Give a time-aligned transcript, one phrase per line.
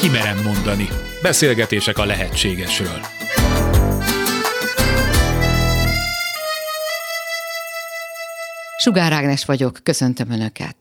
[0.00, 0.88] Kimerem mondani.
[1.22, 3.00] Beszélgetések a lehetségesről.
[8.78, 10.76] Sugár Ágnes vagyok, köszöntöm Önöket.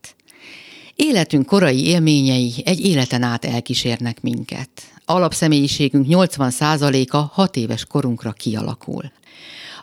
[0.96, 4.70] Életünk korai élményei egy életen át elkísérnek minket.
[5.06, 9.12] Alapszemélyiségünk 80%-a hat éves korunkra kialakul.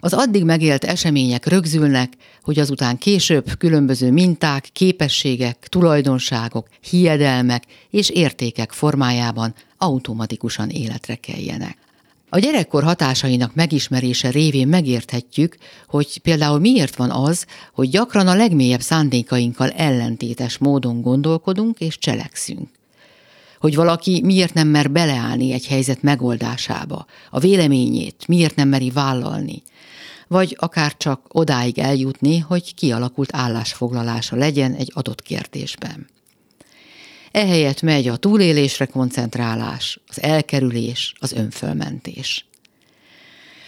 [0.04, 2.12] Az addig megélt események rögzülnek,
[2.42, 11.76] hogy azután később különböző minták, képességek, tulajdonságok, hiedelmek és értékek formájában automatikusan életre keljenek.
[12.28, 15.56] A gyerekkor hatásainak megismerése révén megérthetjük,
[15.88, 22.68] hogy például miért van az, hogy gyakran a legmélyebb szándékainkkal ellentétes módon gondolkodunk és cselekszünk.
[23.58, 29.62] Hogy valaki miért nem mer beleállni egy helyzet megoldásába, a véleményét miért nem meri vállalni,
[30.34, 36.06] vagy akár csak odáig eljutni, hogy kialakult állásfoglalása legyen egy adott kérdésben.
[37.30, 42.46] Ehelyett megy a túlélésre koncentrálás, az elkerülés, az önfölmentés.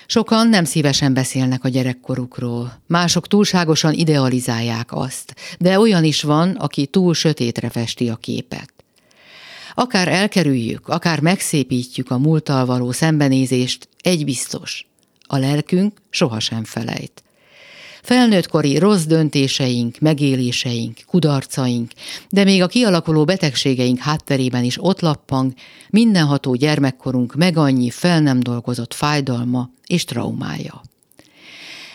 [0.07, 6.87] Sokan nem szívesen beszélnek a gyerekkorukról, mások túlságosan idealizálják azt, de olyan is van, aki
[6.87, 8.73] túl sötétre festi a képet.
[9.75, 14.87] Akár elkerüljük, akár megszépítjük a múlttal való szembenézést, egy biztos,
[15.27, 17.23] a lelkünk sohasem felejt.
[18.03, 21.91] Felnőttkori rossz döntéseink, megéléseink, kudarcaink,
[22.29, 25.53] de még a kialakuló betegségeink hátterében is ott lappang
[25.91, 30.83] mindenható gyermekkorunk meg annyi fel nem dolgozott fájdalma és traumája.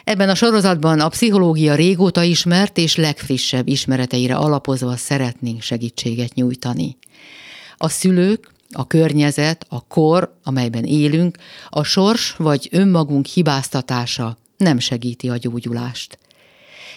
[0.04, 6.98] Ebben a sorozatban a pszichológia régóta ismert és legfrissebb ismereteire alapozva szeretnénk segítséget nyújtani.
[7.78, 11.38] A szülők, a környezet, a kor, amelyben élünk,
[11.70, 16.20] a sors vagy önmagunk hibáztatása nem segíti a gyógyulást.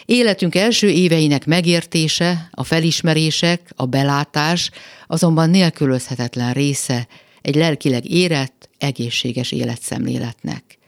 [0.04, 4.70] Életünk első éveinek megértése, a felismerések, a belátás
[5.06, 7.06] azonban nélkülözhetetlen része
[7.42, 10.78] egy lelkileg érett, egészséges életszemléletnek.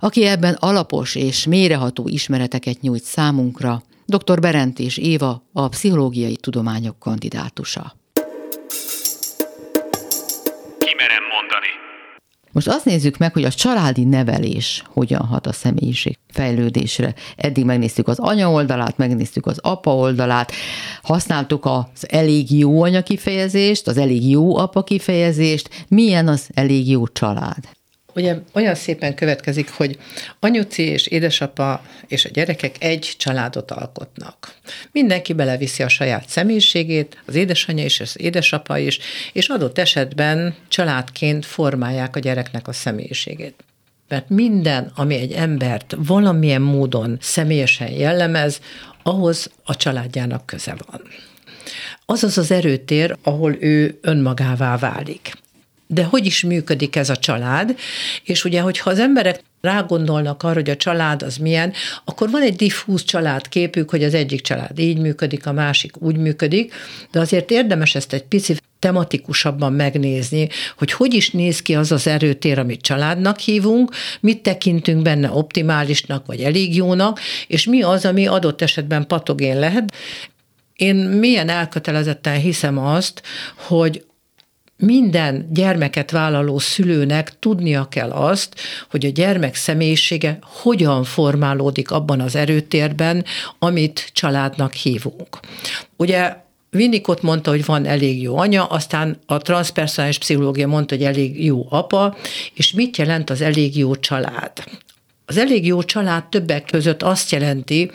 [0.00, 4.40] Aki ebben alapos és méreható ismereteket nyújt számunkra, dr.
[4.40, 7.96] Berentés Éva, a pszichológiai tudományok kandidátusa.
[12.56, 17.14] Most azt nézzük meg, hogy a családi nevelés hogyan hat a személyiség fejlődésre.
[17.36, 20.52] Eddig megnéztük az anya oldalát, megnéztük az apa oldalát,
[21.02, 27.06] használtuk az elég jó anya kifejezést, az elég jó apa kifejezést, milyen az elég jó
[27.06, 27.75] család
[28.16, 29.98] ugye olyan szépen következik, hogy
[30.40, 34.54] anyuci és édesapa és a gyerekek egy családot alkotnak.
[34.92, 38.98] Mindenki beleviszi a saját személyiségét, az édesanyja és az édesapa is,
[39.32, 43.64] és adott esetben családként formálják a gyereknek a személyiségét.
[44.08, 48.60] Mert minden, ami egy embert valamilyen módon személyesen jellemez,
[49.02, 51.02] ahhoz a családjának köze van.
[52.06, 55.32] Az az az erőtér, ahol ő önmagává válik
[55.86, 57.76] de hogy is működik ez a család,
[58.24, 61.72] és ugye, hogyha az emberek rágondolnak arra, hogy a család az milyen,
[62.04, 66.74] akkor van egy diffúz családképük, hogy az egyik család így működik, a másik úgy működik,
[67.10, 70.48] de azért érdemes ezt egy picit tematikusabban megnézni,
[70.78, 76.26] hogy hogy is néz ki az az erőtér, amit családnak hívunk, mit tekintünk benne optimálisnak
[76.26, 79.92] vagy elég jónak, és mi az, ami adott esetben patogén lehet.
[80.76, 83.22] Én milyen elkötelezetten hiszem azt,
[83.54, 84.04] hogy
[84.76, 88.54] minden gyermeket vállaló szülőnek tudnia kell azt,
[88.90, 93.24] hogy a gyermek személyisége hogyan formálódik abban az erőtérben,
[93.58, 95.40] amit családnak hívunk.
[95.96, 96.36] Ugye
[96.72, 101.66] Winnicott mondta, hogy van elég jó anya, aztán a transzpersonális pszichológia mondta, hogy elég jó
[101.70, 102.16] apa,
[102.54, 104.52] és mit jelent az elég jó család?
[105.26, 107.90] Az elég jó család többek között azt jelenti,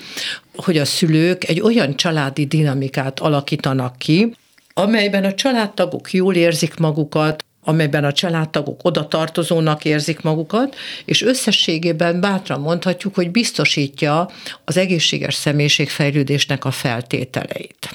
[0.56, 4.36] hogy a szülők egy olyan családi dinamikát alakítanak ki,
[4.73, 12.21] amelyben a családtagok jól érzik magukat, amelyben a családtagok oda tartozónak érzik magukat, és összességében
[12.21, 14.29] bátran mondhatjuk, hogy biztosítja
[14.65, 17.89] az egészséges személyiségfejlődésnek a feltételeit.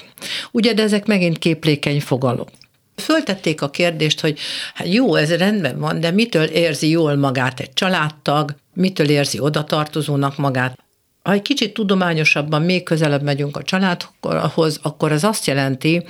[0.51, 2.47] Ugye, de ezek megint képlékeny fogalom.
[2.95, 4.39] Föltették a kérdést, hogy
[4.73, 10.37] hát jó, ez rendben van, de mitől érzi jól magát egy családtag, mitől érzi odatartozónak
[10.37, 10.86] magát
[11.27, 16.05] ha egy kicsit tudományosabban még közelebb megyünk a családhoz, akkor az azt jelenti,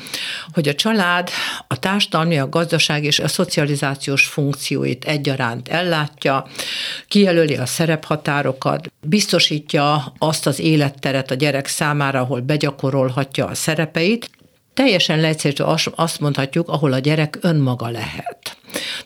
[0.54, 1.30] hogy a család
[1.68, 6.48] a társadalmi, a gazdaság és a szocializációs funkcióit egyaránt ellátja,
[7.08, 14.30] kijelöli a szerephatárokat, biztosítja azt az életteret a gyerek számára, ahol begyakorolhatja a szerepeit,
[14.74, 18.58] teljesen leegyszerűen azt mondhatjuk, ahol a gyerek önmaga lehet.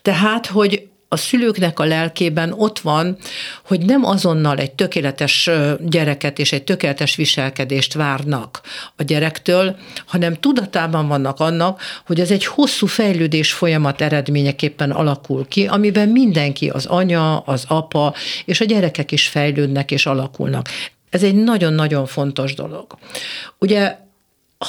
[0.02, 3.18] Tehát, hogy a szülőknek a lelkében ott van,
[3.66, 5.50] hogy nem azonnal egy tökéletes
[5.80, 8.62] gyereket és egy tökéletes viselkedést várnak
[8.96, 9.76] a gyerektől,
[10.06, 16.70] hanem tudatában vannak annak, hogy ez egy hosszú fejlődés folyamat eredményeképpen alakul ki, amiben mindenki,
[16.70, 18.14] az anya, az apa
[18.46, 20.68] és a gyerekek is fejlődnek és alakulnak.
[21.10, 22.98] Ez egy nagyon-nagyon fontos dolog.
[23.58, 23.98] Ugye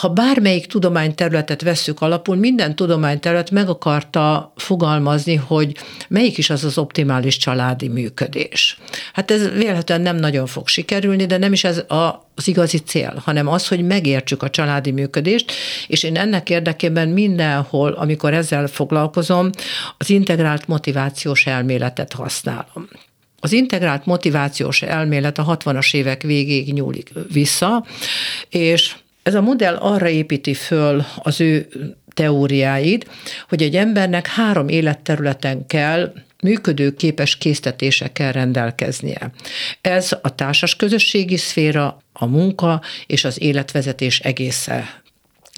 [0.00, 5.76] ha bármelyik tudományterületet vesszük alapul, minden tudományterület meg akarta fogalmazni, hogy
[6.08, 8.78] melyik is az az optimális családi működés.
[9.12, 13.22] Hát ez véletlenül nem nagyon fog sikerülni, de nem is ez a, az igazi cél,
[13.24, 15.52] hanem az, hogy megértsük a családi működést,
[15.86, 19.50] és én ennek érdekében mindenhol, amikor ezzel foglalkozom,
[19.98, 22.88] az integrált motivációs elméletet használom.
[23.40, 27.84] Az integrált motivációs elmélet a 60-as évek végéig nyúlik vissza,
[28.48, 31.68] és ez a modell arra építi föl az ő
[32.14, 33.06] teóriáid,
[33.48, 39.30] hogy egy embernek három életterületen kell működőképes késztetésekkel rendelkeznie.
[39.80, 45.01] Ez a társas közösségi szféra, a munka és az életvezetés egésze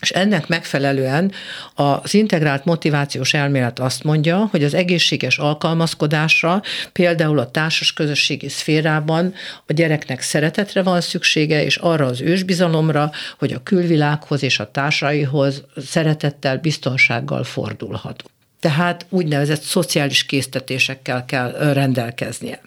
[0.04, 1.32] és ennek megfelelően
[1.74, 6.62] az integrált motivációs elmélet azt mondja, hogy az egészséges alkalmazkodásra,
[6.92, 9.34] például a társas közösségi szférában
[9.66, 15.64] a gyereknek szeretetre van szüksége, és arra az ősbizalomra, hogy a külvilághoz és a társaihoz
[15.76, 18.24] szeretettel, biztonsággal fordulhat
[18.60, 22.60] tehát úgynevezett szociális késztetésekkel kell rendelkeznie.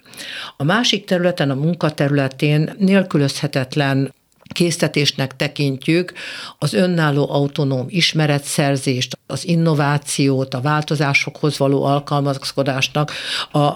[0.56, 4.12] A másik területen, a munkaterületén nélkülözhetetlen
[4.52, 6.12] késztetésnek tekintjük
[6.58, 13.12] az önálló autonóm ismeretszerzést, az innovációt, a változásokhoz való alkalmazkodásnak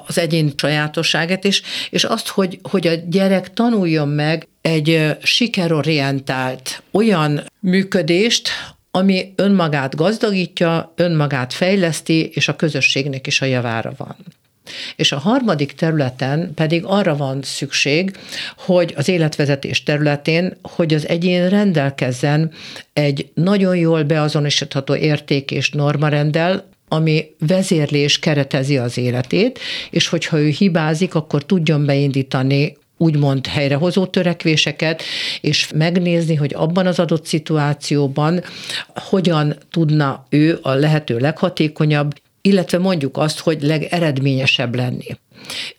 [0.06, 7.44] az egyén sajátosságát, és, és azt, hogy, hogy a gyerek tanuljon meg egy sikerorientált olyan
[7.60, 8.48] működést,
[8.90, 14.16] ami önmagát gazdagítja, önmagát fejleszti, és a közösségnek is a javára van.
[14.96, 18.16] És a harmadik területen pedig arra van szükség,
[18.56, 22.50] hogy az életvezetés területén, hogy az egyén rendelkezzen
[22.92, 29.58] egy nagyon jól beazonosítható érték és normarendel, ami vezérlés keretezi az életét,
[29.90, 35.02] és hogyha ő hibázik, akkor tudjon beindítani úgymond helyrehozó törekvéseket,
[35.40, 38.42] és megnézni, hogy abban az adott szituációban
[38.94, 42.12] hogyan tudna ő a lehető leghatékonyabb
[42.42, 45.16] illetve mondjuk azt, hogy legeredményesebb lenni.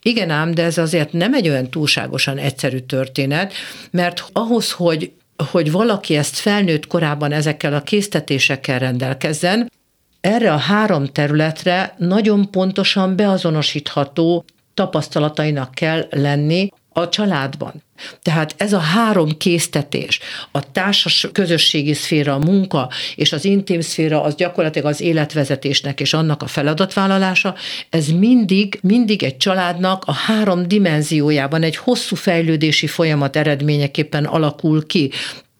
[0.02, 3.52] Igen ám, de ez azért nem egy olyan túlságosan egyszerű történet,
[3.90, 5.12] mert ahhoz, hogy
[5.50, 9.72] hogy valaki ezt felnőtt korában ezekkel a késztetésekkel rendelkezzen,
[10.20, 14.44] erre a három területre nagyon pontosan beazonosítható
[14.74, 17.82] tapasztalatainak kell lenni a családban.
[18.22, 20.20] Tehát ez a három késztetés,
[20.50, 26.12] a társas közösségi szféra, a munka és az intim szféra, az gyakorlatilag az életvezetésnek és
[26.12, 27.54] annak a feladatvállalása,
[27.90, 35.10] ez mindig, mindig egy családnak a három dimenziójában egy hosszú fejlődési folyamat eredményeképpen alakul ki.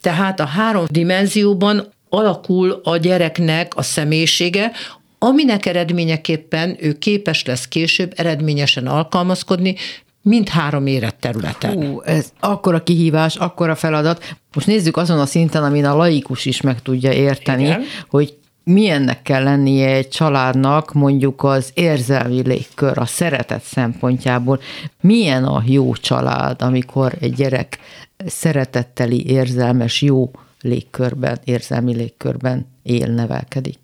[0.01, 4.73] Tehát a három dimenzióban alakul a gyereknek a személyisége,
[5.19, 9.77] aminek eredményeképpen ő képes lesz később eredményesen alkalmazkodni,
[10.25, 10.85] mind három
[11.21, 11.73] területen.
[11.73, 14.37] Hú, ez akkora kihívás, akkora feladat.
[14.55, 17.83] Most nézzük azon a szinten, amin a laikus is meg tudja érteni, Igen.
[18.09, 24.61] hogy milyennek kell lennie egy családnak mondjuk az érzelmi légkör, a szeretet szempontjából.
[25.01, 27.79] Milyen a jó család, amikor egy gyerek
[28.27, 30.31] szeretetteli, érzelmes, jó
[30.61, 33.79] légkörben, érzelmi légkörben él, nevelkedik?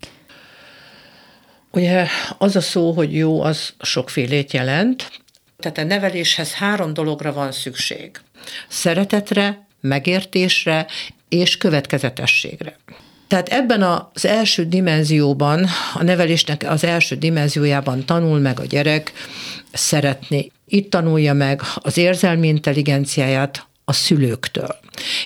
[1.71, 2.05] Ugye
[2.37, 5.21] az a szó, hogy jó, az sokfélét jelent.
[5.61, 8.11] Tehát a neveléshez három dologra van szükség.
[8.67, 10.87] Szeretetre, megértésre
[11.29, 12.77] és következetességre.
[13.27, 19.11] Tehát ebben az első dimenzióban, a nevelésnek az első dimenziójában tanul meg a gyerek
[19.73, 20.51] szeretni.
[20.67, 24.75] Itt tanulja meg az érzelmi intelligenciáját a szülőktől.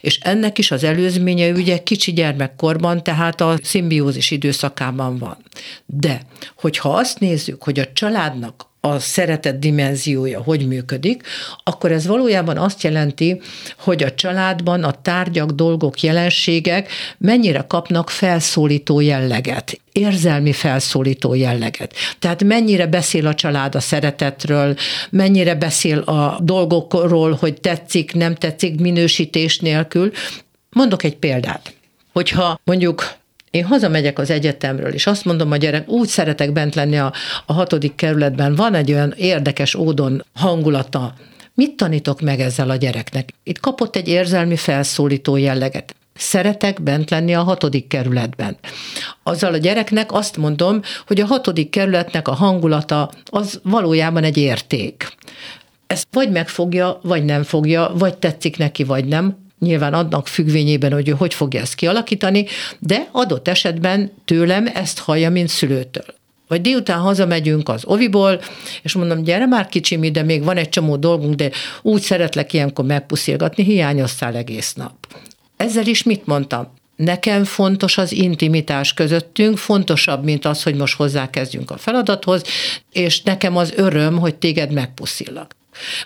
[0.01, 5.37] És ennek is az előzménye ugye kicsi gyermekkorban, tehát a szimbiózis időszakában van.
[5.85, 6.21] De,
[6.55, 11.23] hogyha azt nézzük, hogy a családnak a szeretet dimenziója hogy működik,
[11.63, 13.41] akkor ez valójában azt jelenti,
[13.79, 21.93] hogy a családban a tárgyak, dolgok, jelenségek mennyire kapnak felszólító jelleget, érzelmi felszólító jelleget.
[22.19, 24.75] Tehát mennyire beszél a család a szeretetről,
[25.09, 30.11] mennyire beszél a dolgokról, hogy tetszik, nem tetszik minősítés nélkül.
[30.69, 31.73] Mondok egy példát.
[32.13, 33.13] Hogyha mondjuk
[33.55, 37.13] én hazamegyek az egyetemről, és azt mondom a gyerek, úgy szeretek bent lenni a,
[37.45, 41.13] a hatodik kerületben, van egy olyan érdekes ódon hangulata,
[41.53, 43.33] mit tanítok meg ezzel a gyereknek?
[43.43, 45.95] Itt kapott egy érzelmi felszólító jelleget.
[46.13, 48.57] Szeretek bent lenni a hatodik kerületben.
[49.23, 55.15] azzal a gyereknek azt mondom, hogy a hatodik kerületnek a hangulata az valójában egy érték.
[55.87, 61.09] Ezt vagy megfogja, vagy nem fogja, vagy tetszik neki, vagy nem, nyilván annak függvényében, hogy
[61.09, 62.45] ő hogy fogja ezt kialakítani,
[62.79, 66.05] de adott esetben tőlem ezt hallja, mint szülőtől.
[66.47, 68.41] Vagy délután hazamegyünk az oviból,
[68.81, 72.85] és mondom, gyere már kicsim ide, még van egy csomó dolgunk, de úgy szeretlek ilyenkor
[72.85, 74.93] megpuszilgatni, hiányoztál egész nap.
[75.57, 76.73] Ezzel is mit mondtam?
[76.95, 82.43] Nekem fontos az intimitás közöttünk, fontosabb, mint az, hogy most hozzákezdjünk a feladathoz,
[82.91, 85.55] és nekem az öröm, hogy téged megpuszillak.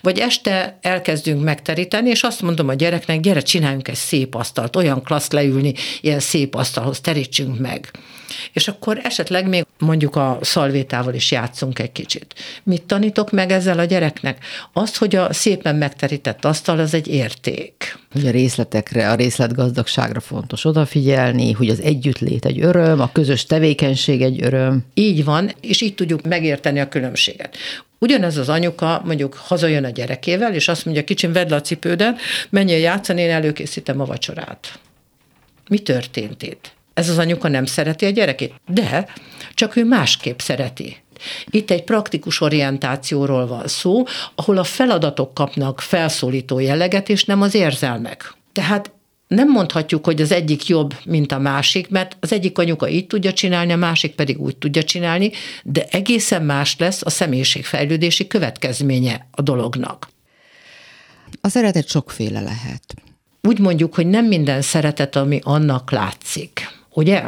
[0.02, 5.04] Vagy este elkezdünk megteríteni, és azt mondom a gyereknek, gyere, csináljunk egy szép asztalt, olyan
[5.04, 7.92] klassz leülni, ilyen szép asztalhoz terítsünk meg.
[8.54, 12.34] És akkor esetleg még mondjuk a szalvétával is játszunk egy kicsit.
[12.64, 14.46] Mit tanítok meg ezzel a gyereknek?
[14.74, 17.98] Azt, hogy a szépen megterített asztal az egy érték.
[18.12, 24.22] Hogy a részletekre, a részletgazdagságra fontos odafigyelni, hogy az együttlét egy öröm, a közös tevékenység
[24.22, 24.86] egy öröm.
[24.94, 27.58] Így van, és így tudjuk megérteni a különbséget.
[28.00, 32.20] Ugyanez az anyuka mondjuk hazajön a gyerekével, és azt mondja, kicsim, vedd le a cipődet,
[32.50, 34.80] menjél játszani, én előkészítem a vacsorát.
[35.70, 36.72] Mi történt itt?
[36.94, 38.54] Ez az anyuka nem szereti a gyerekét?
[38.68, 39.08] De,
[39.54, 40.98] csak ő másképp szereti.
[41.50, 44.04] Itt egy praktikus orientációról van szó,
[44.36, 48.34] ahol a feladatok kapnak felszólító jelleget, és nem az érzelmek.
[48.54, 48.92] Tehát
[49.30, 53.34] nem mondhatjuk, hogy az egyik jobb, mint a másik, mert az egyik anyuka így tudja
[53.34, 55.32] csinálni, a másik pedig úgy tudja csinálni,
[55.64, 60.10] de egészen más lesz a személyiségfejlődési következménye a dolognak.
[61.42, 62.96] A szeretet sokféle lehet.
[63.42, 66.79] Úgy mondjuk, hogy nem minden szeretet, ami annak látszik.
[66.94, 67.24] Ugye?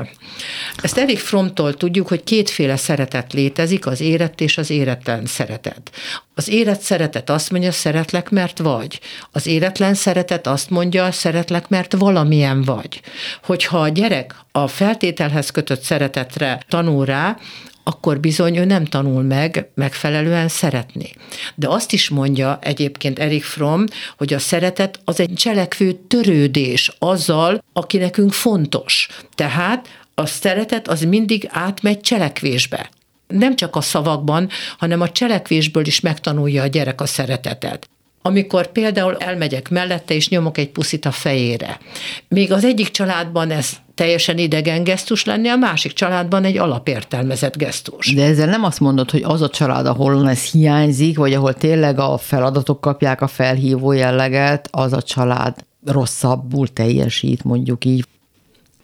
[0.82, 5.92] Ezt Erik Fromtól tudjuk, hogy kétféle szeretet létezik, az érett és az éretlen szeretet.
[6.36, 9.00] Az érett szeretet azt mondja, szeretlek, mert vagy.
[9.32, 13.02] Az éretlen szeretet azt mondja, szeretlek, mert valamilyen vagy.
[13.44, 17.38] Hogyha a gyerek a feltételhez kötött szeretetre tanul rá,
[17.84, 21.10] akkor bizony ő nem tanul meg megfelelően szeretni.
[21.56, 23.84] De azt is mondja egyébként Erik Fromm,
[24.18, 29.08] hogy a szeretet az egy cselekvő törődés azzal, aki nekünk fontos.
[29.36, 32.90] Tehát a szeretet az mindig átmegy cselekvésbe
[33.28, 37.90] nem csak a szavakban, hanem a cselekvésből is megtanulja a gyerek a szeretetet
[38.22, 41.80] amikor például elmegyek mellette, és nyomok egy puszit a fejére.
[42.28, 48.14] Még az egyik családban ez teljesen idegen gesztus lenni, a másik családban egy alapértelmezett gesztus.
[48.14, 52.00] De ezzel nem azt mondod, hogy az a család, ahol ez hiányzik, vagy ahol tényleg
[52.00, 58.06] a feladatok kapják a felhívó jelleget, az a család rosszabbul teljesít, mondjuk így.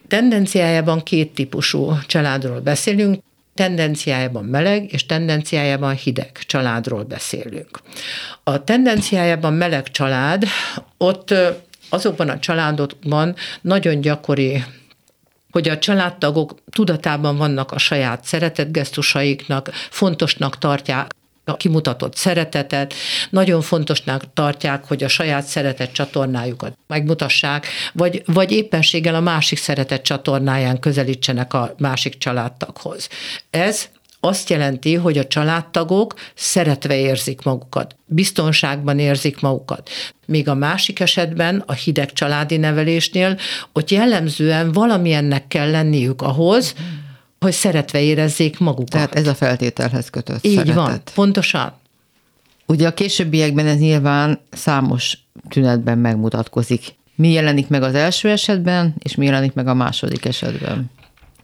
[0.07, 3.19] Tendenciájában két típusú családról beszélünk
[3.57, 7.79] tendenciájában meleg és tendenciájában hideg családról beszélünk.
[8.43, 10.43] A tendenciájában meleg család,
[10.97, 11.33] ott
[11.89, 14.63] azokban a családokban nagyon gyakori
[15.51, 21.11] hogy a családtagok tudatában vannak a saját szeretetgesztusaiknak, fontosnak tartják
[21.47, 22.93] a kimutatott szeretetet,
[23.29, 30.01] nagyon fontosnak tartják, hogy a saját szeretet csatornájukat megmutassák, vagy, vagy éppenséggel a másik szeretet
[30.01, 33.09] csatornáján közelítsenek a másik családtaghoz.
[33.49, 33.87] Ez
[34.19, 39.89] azt jelenti, hogy a családtagok szeretve érzik magukat, biztonságban érzik magukat.
[40.25, 43.37] Míg a másik esetben, a hideg családi nevelésnél,
[43.73, 46.73] ott jellemzően valamilyennek kell lenniük ahhoz,
[47.39, 48.89] hogy szeretve érezzék magukat.
[48.89, 50.75] Tehát ez a feltételhez kötött Így szeretet.
[50.75, 51.73] van, pontosan.
[52.65, 55.17] Ugye a későbbiekben ez nyilván számos
[55.49, 56.95] tünetben megmutatkozik.
[57.15, 60.91] Mi jelenik meg az első esetben, és mi jelenik meg a második esetben?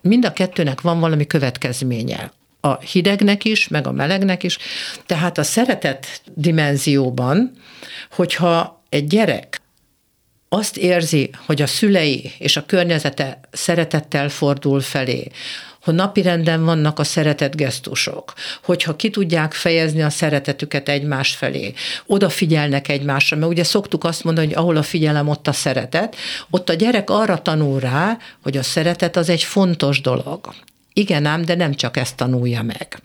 [0.02, 2.32] Mind a kettőnek van valami következménye.
[2.60, 4.58] A hidegnek is, meg a melegnek is.
[5.06, 7.52] Tehát a szeretet dimenzióban,
[8.12, 9.62] hogyha egy gyerek
[10.50, 15.32] azt érzi, hogy a szülei és a környezete szeretettel fordul felé,
[15.84, 21.74] hogy napirenden vannak a szeretet gesztusok, hogyha ki tudják fejezni a szeretetüket egymás felé,
[22.06, 26.16] odafigyelnek egymásra, mert ugye szoktuk azt mondani, hogy ahol a figyelem, ott a szeretet,
[26.50, 30.54] ott a gyerek arra tanul rá, hogy a szeretet az egy fontos dolog.
[30.94, 33.02] Igen ám, de nem csak ezt tanulja meg.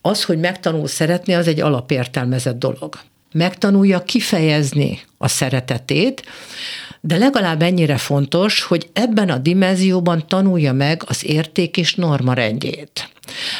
[0.00, 2.98] Az, hogy megtanul szeretni, az egy alapértelmezett dolog.
[3.32, 6.22] Megtanulja kifejezni a szeretetét,
[7.06, 13.10] de legalább ennyire fontos, hogy ebben a dimenzióban tanulja meg az érték és norma rendjét.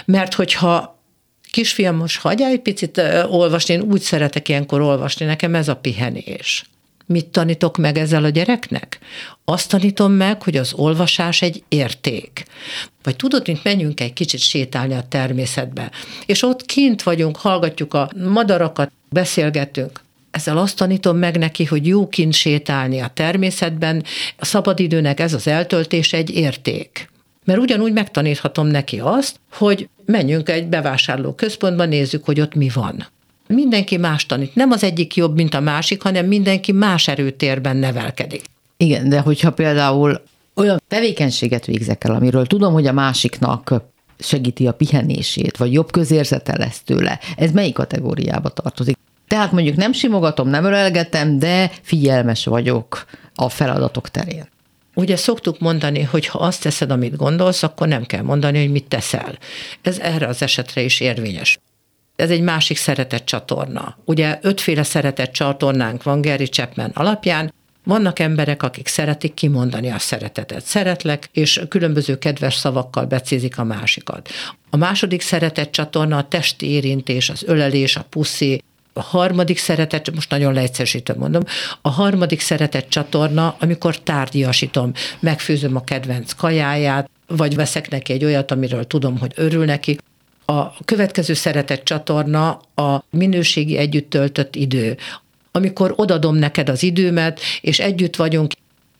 [0.05, 1.01] Mert hogyha
[1.51, 6.65] kisfiam, most hagyjál egy picit olvasni, én úgy szeretek ilyenkor olvasni, nekem ez a pihenés.
[7.07, 8.99] Mit tanítok meg ezzel a gyereknek?
[9.45, 12.45] Azt tanítom meg, hogy az olvasás egy érték.
[13.03, 15.91] Vagy tudod, mint menjünk egy kicsit sétálni a természetbe,
[16.27, 20.05] és ott kint vagyunk, hallgatjuk a madarakat, beszélgetünk.
[20.37, 24.05] Ezzel azt tanítom meg neki, hogy jó kint sétálni a természetben,
[24.37, 27.11] a szabadidőnek ez az eltöltés egy érték.
[27.45, 33.07] Mert ugyanúgy megtaníthatom neki azt, hogy menjünk egy bevásárló központba, nézzük, hogy ott mi van.
[33.49, 34.55] Mindenki más tanít.
[34.55, 38.43] Nem az egyik jobb, mint a másik, hanem mindenki más erőtérben nevelkedik.
[38.77, 40.23] Igen, de hogyha például
[40.55, 43.83] olyan tevékenységet végzek el, amiről tudom, hogy a másiknak
[44.19, 48.97] segíti a pihenését, vagy jobb közérzete lesz tőle, ez melyik kategóriába tartozik?
[49.29, 53.05] Tehát mondjuk nem simogatom, nem ölelgetem, de figyelmes vagyok
[53.35, 54.49] a feladatok terén.
[54.95, 58.89] Ugye szoktuk mondani, hogy ha azt teszed, amit gondolsz, akkor nem kell mondani, hogy mit
[58.89, 59.39] teszel.
[59.83, 61.59] Ez erre az esetre is érvényes.
[62.17, 63.99] Ez egy másik szeretett csatorna.
[64.05, 67.53] Ugye ötféle szeretett csatornánk van Gary Chapman alapján,
[67.85, 70.65] vannak emberek, akik szeretik kimondani a szeretetet.
[70.65, 74.29] Szeretlek, és különböző kedves szavakkal becézik a másikat.
[74.71, 78.63] A második szeretett csatorna a testi érintés, az ölelés, a puszi,
[78.97, 81.43] a harmadik szeretet, most nagyon leegyszerűsítve mondom,
[81.81, 88.51] a harmadik szeretet csatorna, amikor tárgyasítom, megfőzöm a kedvenc kajáját, vagy veszek neki egy olyat,
[88.51, 89.99] amiről tudom, hogy örül neki.
[90.45, 94.97] A következő szeretett csatorna a minőségi együtt töltött idő,
[95.53, 98.53] amikor odadom neked az időmet, és együtt vagyunk,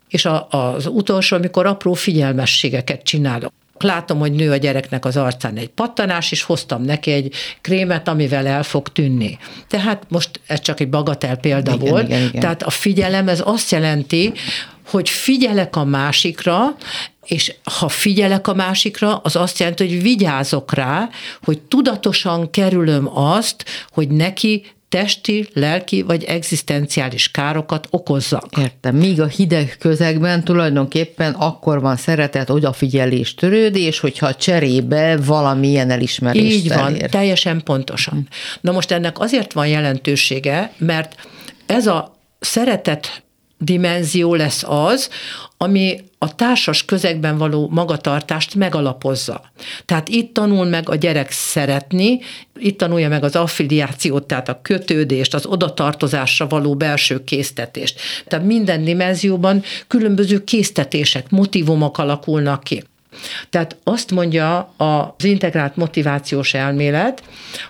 [0.09, 3.53] és a, az utolsó, amikor apró figyelmességeket csinálok.
[3.79, 8.47] Látom, hogy nő a gyereknek az arcán egy pattanás, és hoztam neki egy krémet, amivel
[8.47, 9.39] el fog tűnni.
[9.69, 12.07] Tehát most ez csak egy bagatel példa igen, volt.
[12.07, 12.41] Igen, igen.
[12.41, 14.33] Tehát a figyelem, ez azt jelenti,
[14.87, 16.77] hogy figyelek a másikra,
[17.27, 21.09] és ha figyelek a másikra, az azt jelenti, hogy vigyázok rá,
[21.43, 24.65] hogy tudatosan kerülöm azt, hogy neki
[24.97, 28.47] testi, lelki vagy egzisztenciális károkat okozzak.
[28.59, 28.97] Értem.
[28.97, 36.69] Míg a hideg közegben tulajdonképpen akkor van szeretet, odafigyelés, törődés, hogyha cserébe valamilyen elismerést Így
[36.69, 37.11] van, elér.
[37.11, 38.29] teljesen pontosan.
[38.61, 41.15] Na most ennek azért van jelentősége, mert
[41.67, 43.23] ez a szeretet
[43.59, 45.09] dimenzió lesz az,
[45.57, 49.51] ami a társas közegben való magatartást megalapozza.
[49.85, 52.19] Tehát itt tanul meg a gyerek szeretni,
[52.59, 58.01] itt tanulja meg az affiliációt, tehát a kötődést, az odatartozásra való belső késztetést.
[58.27, 62.85] Tehát minden dimenzióban különböző késztetések, motivumok alakulnak ki.
[63.51, 67.23] Tehát azt mondja az integrált motivációs elmélet,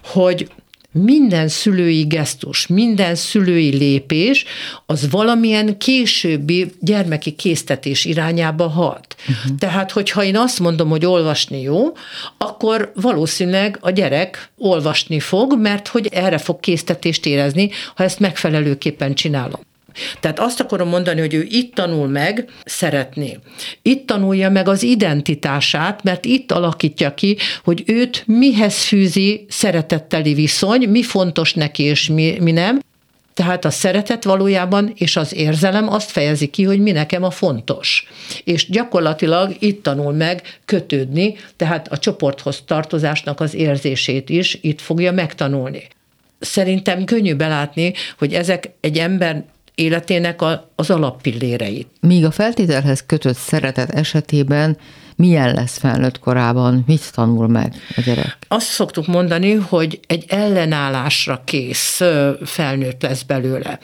[0.04, 0.50] hogy
[0.96, 4.44] minden szülői gesztus, minden szülői lépés
[4.86, 9.16] az valamilyen későbbi gyermeki késztetés irányába hat.
[9.28, 9.58] Uh-huh.
[9.58, 11.92] Tehát, hogyha én azt mondom, hogy olvasni jó,
[12.38, 19.14] akkor valószínűleg a gyerek olvasni fog, mert hogy erre fog késztetést érezni, ha ezt megfelelőképpen
[19.14, 19.60] csinálom.
[20.20, 23.38] Tehát azt akarom mondani, hogy ő itt tanul meg szeretni.
[23.82, 30.88] Itt tanulja meg az identitását, mert itt alakítja ki, hogy őt mihez fűzi szeretetteli viszony,
[30.88, 32.80] mi fontos neki és mi, mi nem,
[33.36, 38.06] tehát a szeretet valójában és az érzelem azt fejezi ki, hogy mi nekem a fontos.
[38.44, 45.12] És gyakorlatilag itt tanul meg kötődni, tehát a csoporthoz tartozásnak az érzését is itt fogja
[45.12, 45.82] megtanulni.
[46.38, 49.44] Szerintem könnyű belátni, hogy ezek egy ember
[49.76, 51.88] életének a, az alappilléreit.
[52.00, 54.76] Míg a feltételhez kötött szeretet esetében
[55.16, 58.36] milyen lesz felnőtt korában, mit tanul meg a gyerek?
[58.48, 62.00] Azt szoktuk mondani, hogy egy ellenállásra kész
[62.44, 63.78] felnőtt lesz belőle.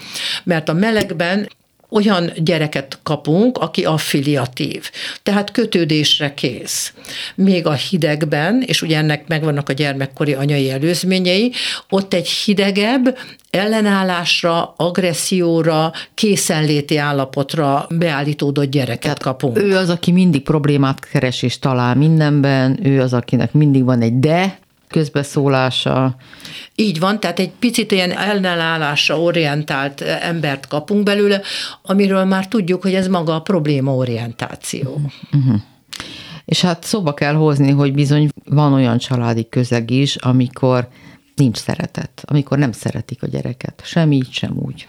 [0.44, 1.48] Mert a melegben
[1.92, 4.90] olyan gyereket kapunk, aki affiliatív,
[5.22, 6.92] tehát kötődésre kész.
[7.34, 11.52] Még a hidegben, és ugye ennek megvannak a gyermekkori anyai előzményei,
[11.88, 13.18] ott egy hidegebb,
[13.50, 19.58] ellenállásra, agresszióra, készenléti állapotra beállítódott gyereket Tehát kapunk.
[19.58, 24.18] Ő az, aki mindig problémát keres és talál mindenben, ő az, akinek mindig van egy
[24.18, 24.58] de,
[24.92, 26.16] közbeszólása.
[26.74, 31.40] Így van, tehát egy picit ilyen ellenállásra orientált embert kapunk belőle,
[31.82, 35.00] amiről már tudjuk, hogy ez maga a probléma orientáció.
[35.32, 35.60] Uh-huh.
[36.44, 40.88] És hát szóba kell hozni, hogy bizony van olyan családi közeg is, amikor
[41.34, 44.86] nincs szeretet, amikor nem szeretik a gyereket, sem így, sem úgy.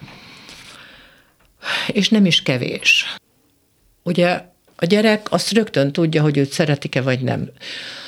[1.88, 3.16] És nem is kevés.
[4.04, 4.42] Ugye
[4.76, 7.50] a gyerek azt rögtön tudja, hogy őt szeretik-e vagy nem.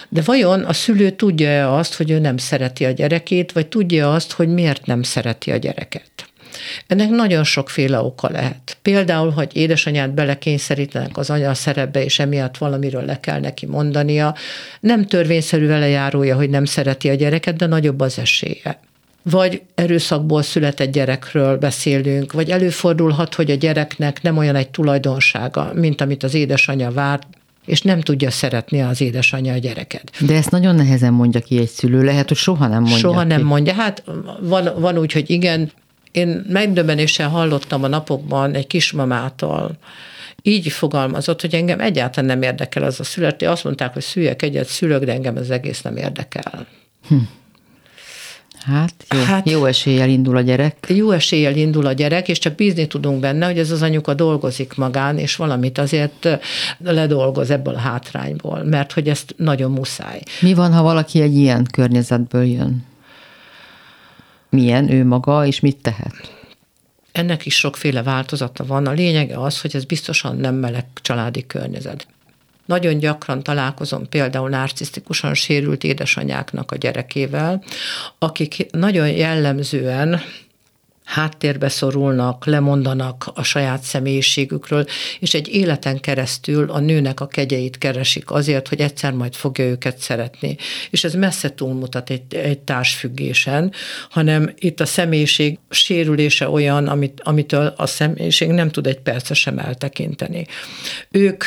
[0.09, 4.31] De vajon a szülő tudja-e azt, hogy ő nem szereti a gyerekét, vagy tudja azt,
[4.31, 6.11] hogy miért nem szereti a gyereket?
[6.87, 8.77] Ennek nagyon sokféle oka lehet.
[8.81, 14.35] Például, hogy édesanyát belekényszerítenek az anya szerepbe, és emiatt valamiről le kell neki mondania.
[14.79, 18.79] Nem törvényszerű vele járója, hogy nem szereti a gyereket, de nagyobb az esélye
[19.29, 26.01] vagy erőszakból született gyerekről beszélünk, vagy előfordulhat, hogy a gyereknek nem olyan egy tulajdonsága, mint
[26.01, 27.27] amit az édesanyja várt,
[27.65, 30.11] és nem tudja szeretni az édesanyja a gyereket.
[30.19, 33.27] De ezt nagyon nehezen mondja ki egy szülő, lehet, hogy soha nem mondja Soha ki.
[33.27, 33.73] nem mondja.
[33.73, 34.03] Hát
[34.41, 35.71] van, van úgy, hogy igen,
[36.11, 39.77] én megdöbbenéssel hallottam a napokban egy kismamától,
[40.41, 43.45] így fogalmazott, hogy engem egyáltalán nem érdekel az a születi.
[43.45, 46.67] Azt mondták, hogy szüljek egyet, szülök, de engem az egész nem érdekel.
[47.07, 47.15] Hm.
[48.65, 50.85] Hát jó, hát jó eséllyel indul a gyerek.
[50.89, 54.75] Jó eséllyel indul a gyerek, és csak bízni tudunk benne, hogy ez az anyuka dolgozik
[54.75, 56.27] magán, és valamit azért
[56.79, 60.21] ledolgoz ebből a hátrányból, mert hogy ezt nagyon muszáj.
[60.41, 62.85] Mi van, ha valaki egy ilyen környezetből jön?
[64.49, 66.33] Milyen ő maga, és mit tehet?
[67.11, 68.87] Ennek is sokféle változata van.
[68.87, 72.07] A lényege az, hogy ez biztosan nem meleg családi környezet.
[72.65, 77.63] Nagyon gyakran találkozom például narcisztikusan sérült édesanyáknak a gyerekével,
[78.19, 80.21] akik nagyon jellemzően
[81.05, 84.85] háttérbe szorulnak, lemondanak a saját személyiségükről,
[85.19, 89.97] és egy életen keresztül a nőnek a kegyeit keresik azért, hogy egyszer majd fogja őket
[89.97, 90.57] szeretni.
[90.89, 93.71] És ez messze túlmutat egy, egy társfüggésen,
[94.09, 99.59] hanem itt a személyiség sérülése olyan, amit, amitől a személyiség nem tud egy perce sem
[99.59, 100.45] eltekinteni.
[101.11, 101.43] Ők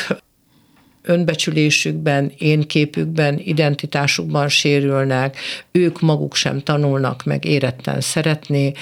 [1.09, 5.37] önbecsülésükben, én képükben, identitásukban sérülnek,
[5.71, 8.73] ők maguk sem tanulnak meg éretten szeretni,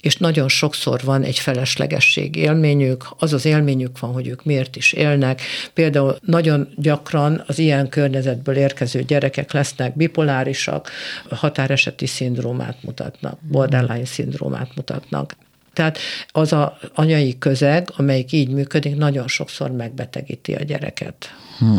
[0.00, 4.92] és nagyon sokszor van egy feleslegesség élményük, az az élményük van, hogy ők miért is
[4.92, 5.40] élnek.
[5.74, 10.90] Például nagyon gyakran az ilyen környezetből érkező gyerekek lesznek bipolárisak,
[11.30, 15.36] határeseti szindrómát mutatnak, borderline szindrómát mutatnak.
[15.76, 21.34] Tehát az a anyai közeg, amelyik így működik, nagyon sokszor megbetegíti a gyereket.
[21.58, 21.76] Hm.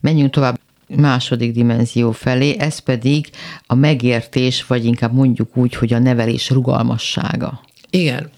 [0.00, 3.30] Menjünk tovább második dimenzió felé, ez pedig
[3.66, 7.60] a megértés, vagy inkább mondjuk úgy, hogy a nevelés rugalmassága.
[7.90, 8.30] Igen.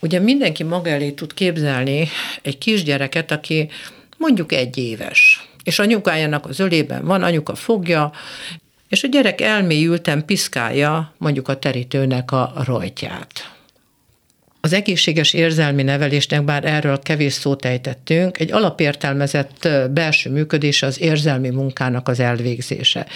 [0.00, 2.08] Ugye mindenki maga elé tud képzelni
[2.42, 3.68] egy kisgyereket, aki
[4.18, 8.12] mondjuk egy éves, és anyukájának az ölében van, anyuka fogja,
[8.88, 13.53] és a gyerek elmélyülten piszkálja mondjuk a terítőnek a rojtját.
[14.64, 21.50] Az egészséges érzelmi nevelésnek, bár erről kevés szót ejtettünk, egy alapértelmezett belső működés az érzelmi
[21.50, 23.06] munkának az elvégzése.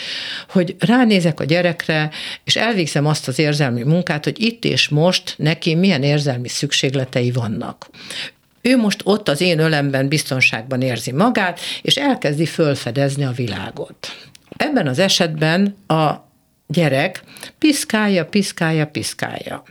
[0.49, 2.11] Hogy ránézek a gyerekre,
[2.45, 7.91] és elvégzem azt az érzelmi munkát, hogy itt és most neki milyen érzelmi szükségletei vannak.
[8.63, 14.17] Ő most ott az én ölemben biztonságban érzi magát, és elkezdi fölfedezni a világot.
[14.57, 16.13] Ebben az esetben a
[16.67, 17.23] gyerek
[17.59, 19.63] piszkálja, piszkálja, piszkálja.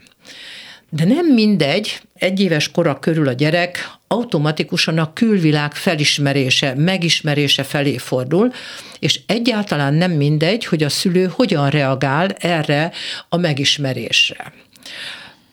[0.90, 7.96] De nem mindegy, egy éves kora körül a gyerek automatikusan a külvilág felismerése, megismerése felé
[7.96, 8.52] fordul,
[8.98, 12.92] és egyáltalán nem mindegy, hogy a szülő hogyan reagál erre
[13.28, 14.52] a megismerésre.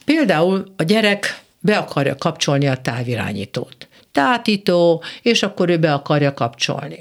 [0.06, 3.88] Például a gyerek be akarja kapcsolni a távirányítót.
[4.12, 7.00] Tátító, és akkor ő be akarja kapcsolni.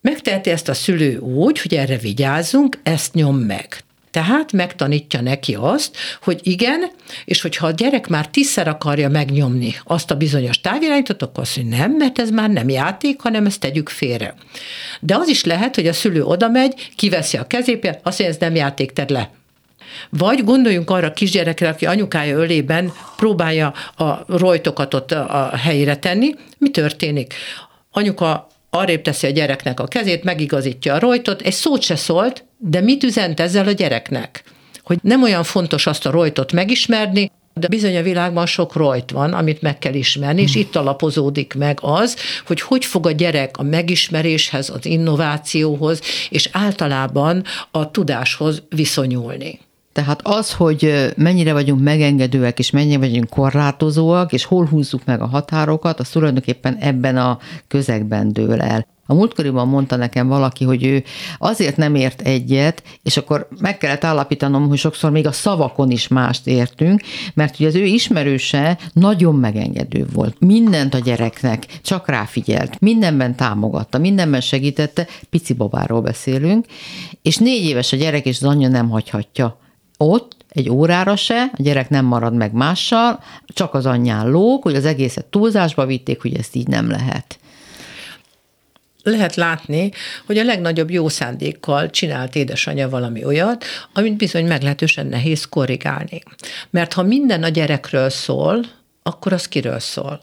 [0.00, 3.84] Megteheti ezt a szülő úgy, hogy erre vigyázzunk, ezt nyom meg.
[4.10, 6.90] Tehát megtanítja neki azt, hogy igen,
[7.24, 11.78] és hogyha a gyerek már tízszer akarja megnyomni azt a bizonyos távirányítót, akkor azt mondja,
[11.78, 14.34] nem, mert ez már nem játék, hanem ezt tegyük félre.
[15.00, 18.36] De az is lehet, hogy a szülő oda megy, kiveszi a kezépje, azt mondja, ez
[18.36, 19.30] nem játék, tedd le.
[20.10, 26.34] Vagy gondoljunk arra a kisgyerekre, aki anyukája ölében próbálja a rojtokat ott a helyére tenni.
[26.58, 27.34] Mi történik?
[27.90, 32.80] Anyuka arrébb teszi a gyereknek a kezét, megigazítja a rojtot, egy szót se szólt, de
[32.80, 34.42] mit üzent ezzel a gyereknek?
[34.82, 39.32] Hogy nem olyan fontos azt a rojtot megismerni, de bizony a világban sok rojt van,
[39.32, 43.62] amit meg kell ismerni, és itt alapozódik meg az, hogy hogy fog a gyerek a
[43.62, 49.58] megismeréshez, az innovációhoz, és általában a tudáshoz viszonyulni.
[49.92, 55.26] Tehát az, hogy mennyire vagyunk megengedőek, és mennyire vagyunk korlátozóak, és hol húzzuk meg a
[55.26, 58.86] határokat, az tulajdonképpen ebben a közegben dől el.
[59.10, 61.04] A múltkoriban mondta nekem valaki, hogy ő
[61.38, 66.08] azért nem ért egyet, és akkor meg kellett állapítanom, hogy sokszor még a szavakon is
[66.08, 67.00] mást értünk,
[67.34, 70.36] mert ugye az ő ismerőse nagyon megengedő volt.
[70.40, 76.66] Mindent a gyereknek csak ráfigyelt, mindenben támogatta, mindenben segítette, pici babáról beszélünk,
[77.22, 79.58] és négy éves a gyerek, és az anyja nem hagyhatja.
[79.96, 84.74] Ott egy órára se, a gyerek nem marad meg mással, csak az anyján lóg, hogy
[84.74, 87.39] az egészet túlzásba vitték, hogy ezt így nem lehet
[89.02, 89.90] lehet látni,
[90.26, 96.22] hogy a legnagyobb jó szándékkal csinált édesanyja valami olyat, amit bizony meglehetősen nehéz korrigálni.
[96.70, 98.64] Mert ha minden a gyerekről szól,
[99.02, 100.20] akkor az kiről szól?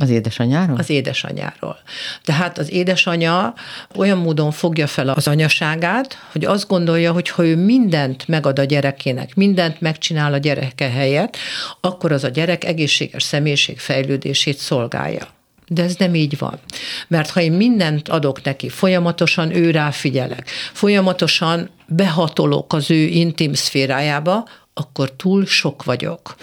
[0.00, 0.78] Az édesanyáról?
[0.78, 1.76] Az édesanyáról.
[2.22, 3.54] Tehát az édesanya
[3.96, 8.64] olyan módon fogja fel az anyaságát, hogy azt gondolja, hogy ha ő mindent megad a
[8.64, 11.36] gyerekének, mindent megcsinál a gyereke helyett,
[11.80, 15.37] akkor az a gyerek egészséges személyiség fejlődését szolgálja.
[15.68, 16.58] De ez nem így van.
[17.08, 24.48] Mert ha én mindent adok neki, folyamatosan ő ráfigyelek, folyamatosan behatolok az ő intim szférájába,
[24.74, 26.34] akkor túl sok vagyok.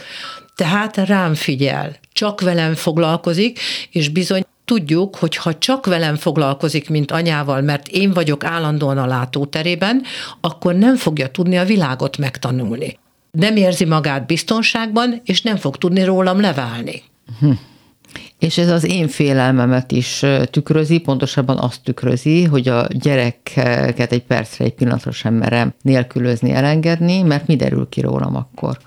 [0.55, 3.59] Tehát rám figyel, csak velem foglalkozik,
[3.91, 9.05] és bizony tudjuk, hogy ha csak velem foglalkozik, mint anyával, mert én vagyok állandóan a
[9.05, 10.03] látóterében,
[10.41, 12.99] akkor nem fogja tudni a világot megtanulni.
[13.31, 17.03] Nem érzi magát biztonságban, és nem fog tudni rólam leválni.
[17.39, 17.51] Hm.
[18.39, 24.65] És ez az én félelmemet is tükrözi, pontosabban azt tükrözi, hogy a gyereket egy percre,
[24.65, 28.78] egy pillanatra sem merem nélkülözni, elengedni, mert mi derül ki rólam akkor?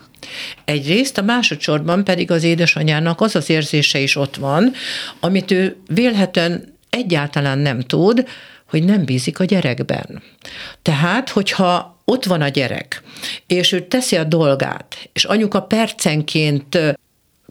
[0.64, 4.72] Egyrészt, a másodszorban pedig az édesanyának az az érzése is ott van,
[5.20, 8.24] amit ő vélhetően egyáltalán nem tud,
[8.68, 10.22] hogy nem bízik a gyerekben.
[10.82, 13.02] Tehát, hogyha ott van a gyerek,
[13.46, 16.78] és ő teszi a dolgát, és anyuka percenként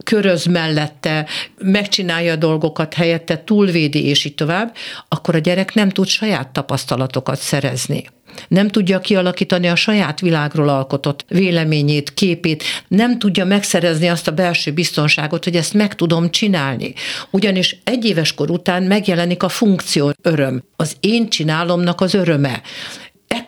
[0.04, 1.26] köröz mellette,
[1.58, 4.74] megcsinálja a dolgokat helyette, túlvédi, és így tovább,
[5.08, 8.04] akkor a gyerek nem tud saját tapasztalatokat szerezni.
[8.48, 14.72] Nem tudja kialakítani a saját világról alkotott véleményét, képét, nem tudja megszerezni azt a belső
[14.72, 16.92] biztonságot, hogy ezt meg tudom csinálni.
[17.30, 22.62] Ugyanis egy éves kor után megjelenik a funkció öröm, az én csinálomnak az öröme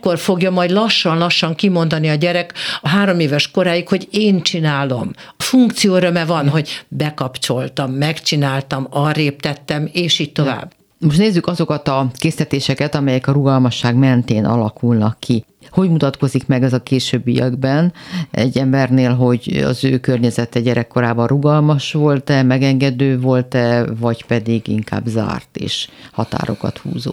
[0.01, 5.11] ekkor fogja majd lassan-lassan kimondani a gyerek a három éves koráig, hogy én csinálom.
[5.37, 10.73] A funkcióöröme van, hogy bekapcsoltam, megcsináltam, arrébb tettem, és így tovább.
[10.99, 15.45] Most nézzük azokat a késztetéseket, amelyek a rugalmasság mentén alakulnak ki.
[15.71, 17.93] Hogy mutatkozik meg ez a későbbiekben
[18.31, 25.57] egy embernél, hogy az ő környezete gyerekkorában rugalmas volt-e, megengedő volt-e, vagy pedig inkább zárt
[25.57, 27.13] és határokat húzó?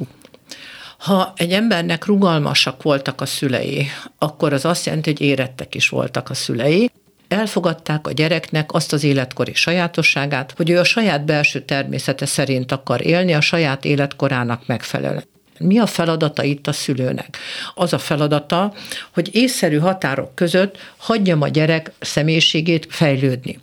[0.98, 6.30] Ha egy embernek rugalmasak voltak a szülei, akkor az azt jelenti, hogy érettek is voltak
[6.30, 6.92] a szülei,
[7.28, 13.06] elfogadták a gyereknek azt az életkori sajátosságát, hogy ő a saját belső természete szerint akar
[13.06, 15.24] élni, a saját életkorának megfelelően.
[15.60, 17.38] Mi a feladata itt a szülőnek?
[17.76, 18.74] Az a feladata,
[19.14, 23.60] hogy észszerű határok között hagyjam a gyerek személyiségét fejlődni.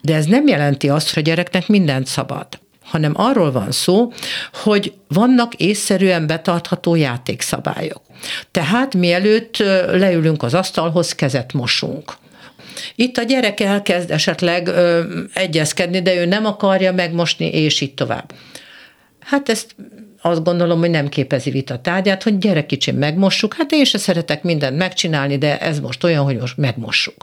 [0.00, 2.46] De ez nem jelenti azt, hogy a gyereknek mindent szabad
[2.84, 4.12] hanem arról van szó,
[4.52, 8.02] hogy vannak észszerűen betartható játékszabályok.
[8.50, 9.56] Tehát mielőtt
[9.92, 12.12] leülünk az asztalhoz, kezet mosunk.
[12.94, 15.02] Itt a gyerek elkezd esetleg ö,
[15.34, 18.32] egyezkedni, de ő nem akarja megmosni, és így tovább.
[19.20, 19.74] Hát ezt
[20.22, 24.42] azt gondolom, hogy nem képezi vita tárgyát, hogy gyere kicsim megmossuk, hát én se szeretek
[24.42, 27.16] mindent megcsinálni, de ez most olyan, hogy most megmossuk.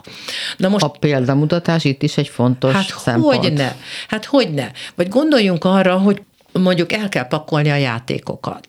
[0.56, 3.36] Na most, a példamutatás itt is egy fontos hát szempont.
[3.36, 3.72] hogy ne?
[4.08, 4.70] Hát hogy ne?
[4.94, 8.66] Vagy gondoljunk arra, hogy mondjuk el kell pakolni a játékokat.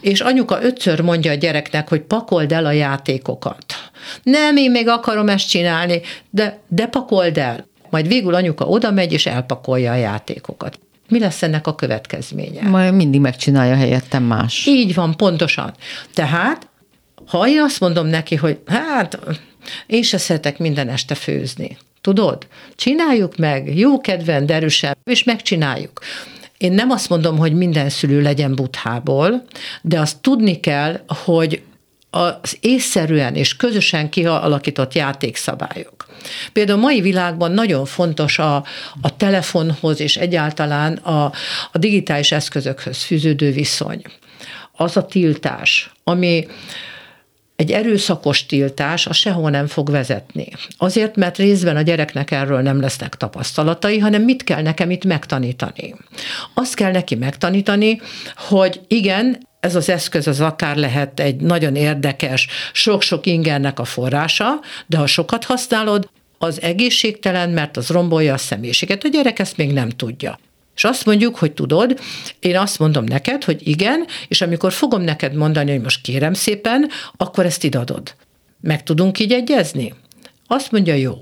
[0.00, 3.64] És anyuka ötször mondja a gyereknek, hogy pakold el a játékokat.
[4.22, 7.68] Nem, én még akarom ezt csinálni, de, de pakold el.
[7.90, 10.78] Majd végül anyuka oda megy, és elpakolja a játékokat
[11.10, 12.68] mi lesz ennek a következménye?
[12.68, 14.66] Majd mindig megcsinálja helyettem más.
[14.66, 15.74] Így van, pontosan.
[16.14, 16.68] Tehát,
[17.26, 19.18] ha én azt mondom neki, hogy hát
[19.86, 22.46] én se szeretek minden este főzni, tudod?
[22.76, 26.00] Csináljuk meg, jó kedven, derűsen, és megcsináljuk.
[26.58, 29.44] Én nem azt mondom, hogy minden szülő legyen buthából,
[29.82, 31.62] de azt tudni kell, hogy
[32.10, 36.06] az észszerűen és közösen kialakított játékszabályok.
[36.52, 38.56] Például mai világban nagyon fontos a,
[39.00, 41.24] a telefonhoz és egyáltalán a,
[41.72, 44.02] a digitális eszközökhöz fűződő viszony.
[44.72, 46.46] Az a tiltás, ami
[47.56, 50.48] egy erőszakos tiltás az sehol nem fog vezetni.
[50.78, 55.94] Azért, mert részben a gyereknek erről nem lesznek tapasztalatai, hanem mit kell nekem itt megtanítani.
[56.54, 58.00] Azt kell neki megtanítani,
[58.36, 64.60] hogy igen, ez az eszköz az akár lehet egy nagyon érdekes, sok-sok ingernek a forrása,
[64.86, 66.08] de ha sokat használod,
[66.42, 69.04] az egészségtelen, mert az rombolja a személyiséget.
[69.04, 70.38] A gyerek ezt még nem tudja.
[70.74, 72.00] És azt mondjuk, hogy tudod,
[72.38, 76.88] én azt mondom neked, hogy igen, és amikor fogom neked mondani, hogy most kérem szépen,
[77.16, 78.14] akkor ezt idadod.
[78.60, 79.94] Meg tudunk így egyezni?
[80.46, 81.14] Azt mondja, jó.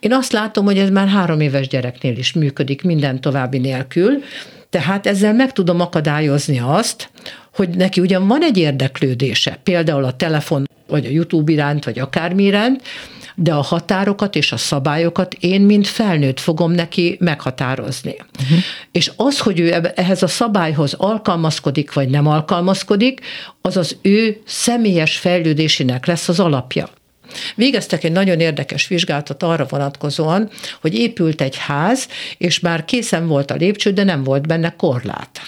[0.00, 4.22] Én azt látom, hogy ez már három éves gyereknél is működik minden további nélkül,
[4.70, 7.10] tehát ezzel meg tudom akadályozni azt,
[7.54, 12.42] hogy neki ugyan van egy érdeklődése, például a telefon, vagy a YouTube iránt, vagy akármi
[12.42, 12.82] iránt,
[13.34, 18.14] de a határokat és a szabályokat én, mint felnőtt fogom neki meghatározni.
[18.42, 18.58] Uh-huh.
[18.92, 23.20] És az, hogy ő ehhez a szabályhoz alkalmazkodik, vagy nem alkalmazkodik,
[23.60, 26.88] az az ő személyes fejlődésének lesz az alapja.
[27.54, 33.50] Végeztek egy nagyon érdekes vizsgálatot arra vonatkozóan, hogy épült egy ház, és már készen volt
[33.50, 35.40] a lépcső, de nem volt benne korlát.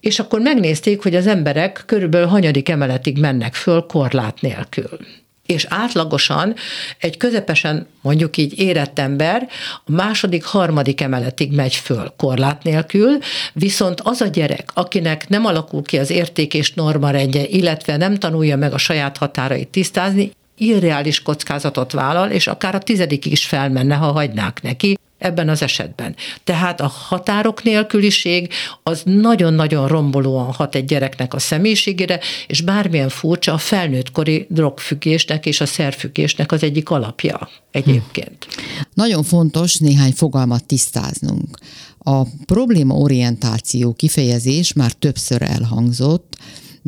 [0.00, 4.98] És akkor megnézték, hogy az emberek körülbelül hanyadik emeletig mennek föl korlát nélkül
[5.46, 6.54] és átlagosan
[6.98, 9.48] egy közepesen, mondjuk így érett ember
[9.84, 13.18] a második, harmadik emeletig megy föl korlát nélkül,
[13.52, 18.14] viszont az a gyerek, akinek nem alakul ki az érték és norma rendje, illetve nem
[18.14, 23.94] tanulja meg a saját határait tisztázni, irreális kockázatot vállal, és akár a tizedik is felmenne,
[23.94, 26.14] ha hagynák neki, ebben az esetben.
[26.44, 33.52] Tehát a határok nélküliség az nagyon-nagyon rombolóan hat egy gyereknek a személyiségére, és bármilyen furcsa
[33.52, 38.46] a felnőttkori drogfüggésnek és a szerfüggésnek az egyik alapja egyébként.
[38.94, 41.58] Nagyon fontos néhány fogalmat tisztáznunk.
[41.98, 46.36] A problémaorientáció kifejezés már többször elhangzott,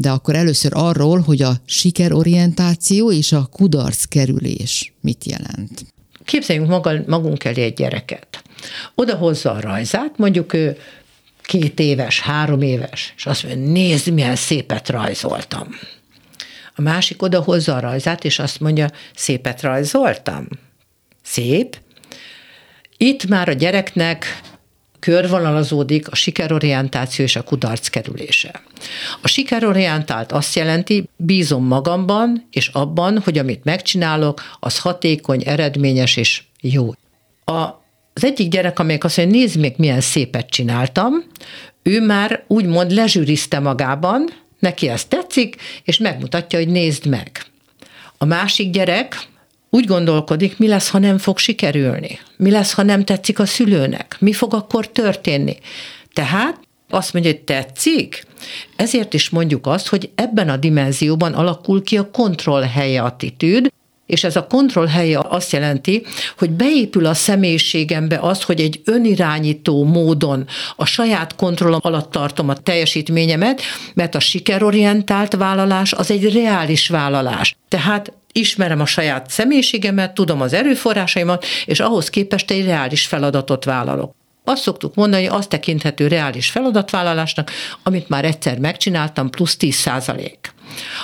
[0.00, 5.84] de akkor először arról, hogy a sikerorientáció és a kudarc kerülés mit jelent.
[6.24, 8.42] Képzeljünk maga, magunk elé egy gyereket.
[8.94, 10.76] Oda hozza a rajzát, mondjuk ő
[11.42, 15.68] két éves, három éves, és azt mondja, nézd, milyen szépet rajzoltam.
[16.74, 20.48] A másik oda hozza a rajzát, és azt mondja, szépet rajzoltam?
[21.22, 21.76] Szép.
[22.96, 24.40] Itt már a gyereknek
[25.00, 28.62] körvonalazódik a sikerorientáció és a kudarc kerülése.
[29.22, 36.42] A sikerorientált azt jelenti, bízom magamban és abban, hogy amit megcsinálok, az hatékony, eredményes és
[36.60, 36.92] jó.
[37.44, 37.86] A
[38.18, 41.12] az egyik gyerek, amelyik azt mondja, nézd még, milyen szépet csináltam,
[41.82, 47.44] ő már úgymond lezsűrizte magában, neki ez tetszik, és megmutatja, hogy nézd meg.
[48.18, 49.16] A másik gyerek,
[49.70, 52.18] úgy gondolkodik, mi lesz, ha nem fog sikerülni?
[52.36, 54.16] Mi lesz, ha nem tetszik a szülőnek?
[54.18, 55.56] Mi fog akkor történni?
[56.12, 58.26] Tehát azt mondja, hogy tetszik,
[58.76, 63.72] ezért is mondjuk azt, hogy ebben a dimenzióban alakul ki a kontrollhelye attitűd,
[64.06, 66.02] és ez a kontrollhelye azt jelenti,
[66.38, 72.56] hogy beépül a személyiségembe az, hogy egy önirányító módon a saját kontrollom alatt tartom a
[72.56, 73.60] teljesítményemet,
[73.94, 77.56] mert a sikerorientált vállalás az egy reális vállalás.
[77.68, 84.16] Tehát ismerem a saját személyiségemet, tudom az erőforrásaimat, és ahhoz képest egy reális feladatot vállalok.
[84.44, 87.50] Azt szoktuk mondani, hogy az tekinthető reális feladatvállalásnak,
[87.82, 90.52] amit már egyszer megcsináltam, plusz 10 százalék.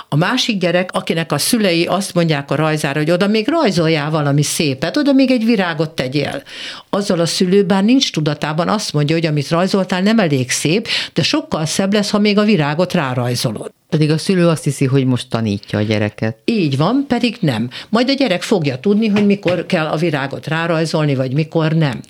[0.09, 4.43] A másik gyerek, akinek a szülei azt mondják a rajzára, hogy oda még rajzoljál valami
[4.43, 6.43] szépet, oda még egy virágot tegyél.
[6.91, 11.23] Azzal a szülő bár nincs tudatában, azt mondja, hogy amit rajzoltál nem elég szép, de
[11.23, 13.73] sokkal szebb lesz, ha még a virágot rárajzolod.
[13.95, 16.39] Pedig a szülő azt hiszi, hogy most tanítja a gyereket.
[16.45, 17.71] Így van, pedig nem.
[17.89, 22.01] Majd a gyerek fogja tudni, hogy mikor kell a virágot rárajzolni, vagy mikor nem.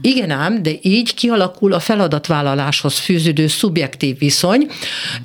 [0.00, 4.66] Igen ám, de így kialakul a feladatvállaláshoz fűződő szubjektív viszony,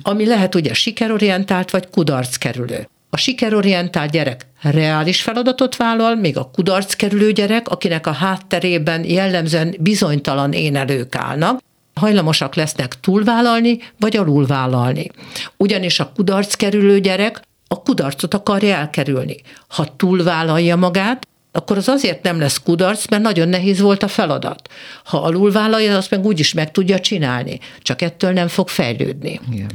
[0.02, 2.88] ami lehet ugye sikerorientált, vagy kudarckerülő.
[3.10, 10.52] A sikerorientált gyerek reális feladatot vállal, még a kudarckerülő gyerek, akinek a hátterében jellemzően bizonytalan
[10.52, 11.60] énelők állnak,
[11.94, 15.10] hajlamosak lesznek túlvállalni vagy alulvállalni.
[15.56, 19.36] Ugyanis a kudarc kerülő gyerek a kudarcot akarja elkerülni.
[19.68, 24.68] Ha túlvállalja magát, akkor az azért nem lesz kudarc, mert nagyon nehéz volt a feladat.
[25.04, 29.40] Ha alulvállalja, azt meg úgyis meg tudja csinálni, csak ettől nem fog fejlődni.
[29.52, 29.70] Igen.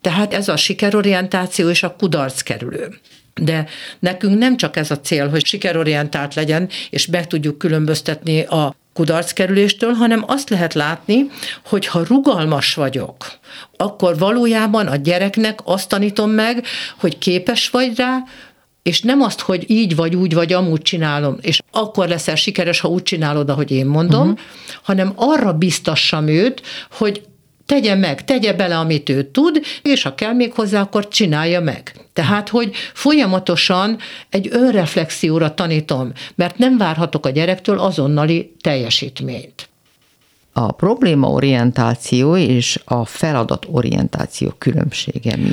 [0.00, 2.98] Tehát ez a sikerorientáció és a kudarc kerülő.
[3.34, 3.66] De
[3.98, 9.92] nekünk nem csak ez a cél, hogy sikerorientált legyen, és meg tudjuk különböztetni a kudarckerüléstől,
[9.92, 11.30] hanem azt lehet látni,
[11.66, 13.26] hogy ha rugalmas vagyok,
[13.76, 16.64] akkor valójában a gyereknek azt tanítom meg,
[17.00, 18.22] hogy képes vagy rá,
[18.82, 22.88] és nem azt, hogy így vagy úgy vagy amúgy csinálom, és akkor leszel sikeres, ha
[22.88, 24.38] úgy csinálod, ahogy én mondom, uh-huh.
[24.82, 27.22] hanem arra biztassam őt, hogy
[27.68, 31.92] tegye meg, tegye bele, amit ő tud, és ha kell még hozzá, akkor csinálja meg.
[32.12, 39.68] Tehát, hogy folyamatosan egy önreflexióra tanítom, mert nem várhatok a gyerektől azonnali teljesítményt.
[40.52, 45.50] A problémaorientáció és a feladatorientáció különbsége mi?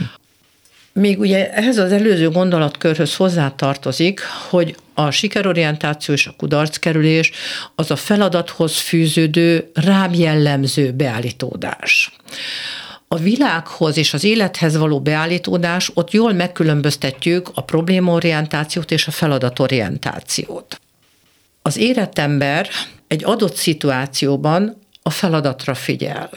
[0.99, 7.31] Még ugye ehhez az előző gondolatkörhöz hozzátartozik, hogy a sikerorientáció és a kudarckerülés
[7.75, 12.11] az a feladathoz fűződő rám jellemző beállítódás
[13.07, 20.81] a világhoz és az élethez való beállítódás, ott jól megkülönböztetjük a problémaorientációt és a feladatorientációt.
[21.61, 22.69] Az érett ember
[23.07, 26.29] egy adott szituációban a feladatra figyel.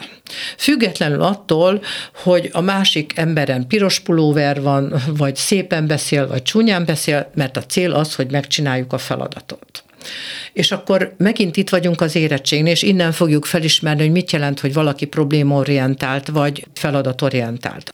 [0.57, 1.81] Függetlenül attól,
[2.13, 7.63] hogy a másik emberen piros pulóver van, vagy szépen beszél, vagy csúnyán beszél, mert a
[7.63, 9.83] cél az, hogy megcsináljuk a feladatot.
[10.53, 14.73] És akkor megint itt vagyunk az érettségnél, és innen fogjuk felismerni, hogy mit jelent, hogy
[14.73, 17.93] valaki problémaorientált, vagy feladatorientált.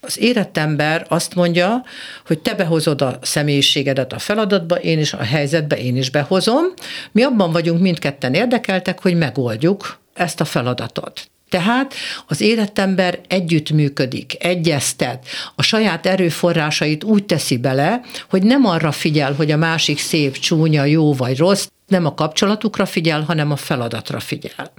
[0.00, 1.84] Az érett ember azt mondja,
[2.26, 6.64] hogy te behozod a személyiségedet a feladatba, én is a helyzetbe, én is behozom.
[7.12, 11.30] Mi abban vagyunk mindketten érdekeltek, hogy megoldjuk ezt a feladatot.
[11.48, 11.94] Tehát
[12.26, 18.00] az életember együttműködik, egyeztet, a saját erőforrásait úgy teszi bele,
[18.30, 22.86] hogy nem arra figyel, hogy a másik szép, csúnya, jó vagy rossz, nem a kapcsolatukra
[22.86, 24.72] figyel, hanem a feladatra figyel.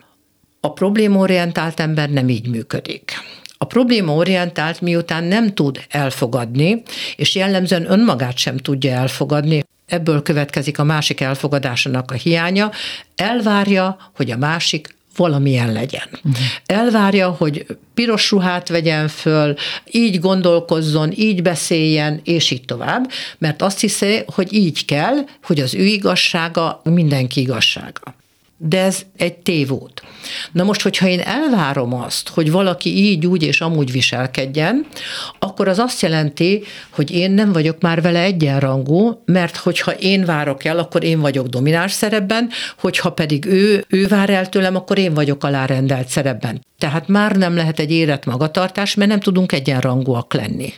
[0.61, 3.11] A problémorientált ember nem így működik.
[3.57, 6.81] A probléma orientált miután nem tud elfogadni,
[7.15, 12.71] és jellemzően önmagát sem tudja elfogadni, ebből következik a másik elfogadásának a hiánya,
[13.15, 16.07] elvárja, hogy a másik valamilyen legyen.
[16.11, 16.45] Uh-huh.
[16.65, 19.55] Elvárja, hogy piros ruhát vegyen föl,
[19.91, 25.73] így gondolkozzon, így beszéljen, és így tovább, mert azt hiszi, hogy így kell, hogy az
[25.73, 28.15] ő igazsága mindenki igazsága
[28.65, 30.01] de ez egy tévút.
[30.51, 34.85] Na most, hogyha én elvárom azt, hogy valaki így, úgy és amúgy viselkedjen,
[35.39, 40.63] akkor az azt jelenti, hogy én nem vagyok már vele egyenrangú, mert hogyha én várok
[40.63, 42.49] el, akkor én vagyok domináns szerepben,
[42.79, 46.61] hogyha pedig ő, ő vár el tőlem, akkor én vagyok alárendelt szerepben.
[46.77, 50.73] Tehát már nem lehet egy élet magatartás, mert nem tudunk egyenrangúak lenni.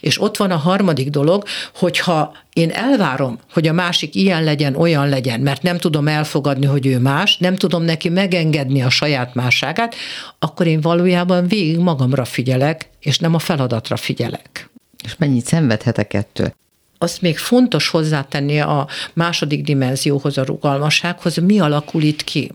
[0.00, 5.08] És ott van a harmadik dolog, hogyha én elvárom, hogy a másik ilyen legyen, olyan
[5.08, 9.94] legyen, mert nem tudom elfogadni, hogy ő más, nem tudom neki megengedni a saját másságát,
[10.38, 14.70] akkor én valójában végig magamra figyelek, és nem a feladatra figyelek.
[15.04, 16.52] És mennyit szenvedhetek ettől?
[17.00, 22.52] azt még fontos hozzátenni a második dimenzióhoz, a rugalmassághoz, mi alakul itt ki.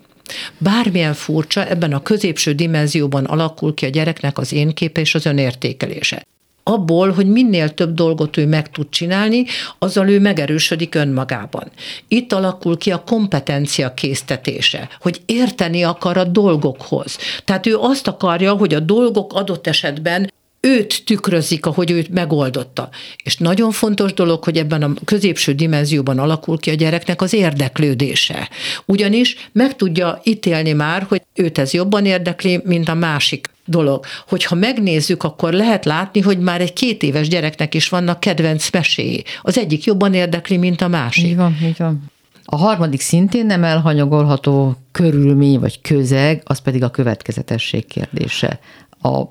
[0.58, 5.26] Bármilyen furcsa, ebben a középső dimenzióban alakul ki a gyereknek az én képe és az
[5.26, 6.24] önértékelése
[6.64, 9.46] abból, hogy minél több dolgot ő meg tud csinálni,
[9.80, 11.72] azzal ő megerősödik önmagában.
[12.08, 17.18] Itt alakul ki a kompetencia késztetése, hogy érteni akar a dolgokhoz.
[17.46, 20.32] Tehát ő azt akarja, hogy a dolgok adott esetben
[20.66, 22.90] őt tükrözik, ahogy őt megoldotta.
[23.24, 28.50] És nagyon fontos dolog, hogy ebben a középső dimenzióban alakul ki a gyereknek az érdeklődése.
[28.86, 34.06] Ugyanis meg tudja ítélni már, hogy őt ez jobban érdekli, mint a másik dolog.
[34.28, 39.24] Hogyha megnézzük, akkor lehet látni, hogy már egy két éves gyereknek is vannak kedvenc meséi.
[39.42, 41.26] Az egyik jobban érdekli, mint a másik.
[41.26, 42.12] Így van, így van.
[42.46, 48.60] A harmadik szintén nem elhanyagolható körülmény vagy közeg, az pedig a következetesség kérdése.
[49.02, 49.22] A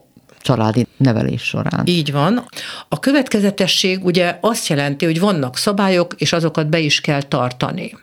[0.41, 1.83] családi nevelés során.
[1.85, 2.45] Így van.
[2.89, 7.97] A következetesség ugye azt jelenti, hogy vannak szabályok, és azokat be is kell tartani.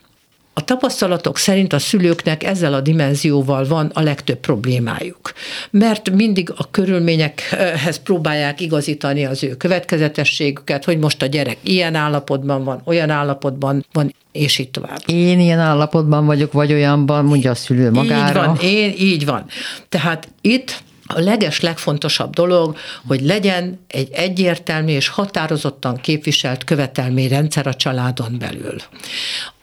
[0.59, 5.33] A tapasztalatok szerint a szülőknek ezzel a dimenzióval van a legtöbb problémájuk,
[5.69, 12.63] mert mindig a körülményekhez próbálják igazítani az ő következetességüket, hogy most a gyerek ilyen állapotban
[12.63, 14.99] van, olyan állapotban van, és így tovább.
[15.05, 18.39] Én ilyen állapotban vagyok, vagy olyanban, mondja a szülő magára.
[18.39, 19.45] Így van, én, így van.
[19.89, 20.81] Tehát itt
[21.13, 28.75] a leges legfontosabb dolog, hogy legyen egy egyértelmű és határozottan képviselt követelményrendszer a családon belül.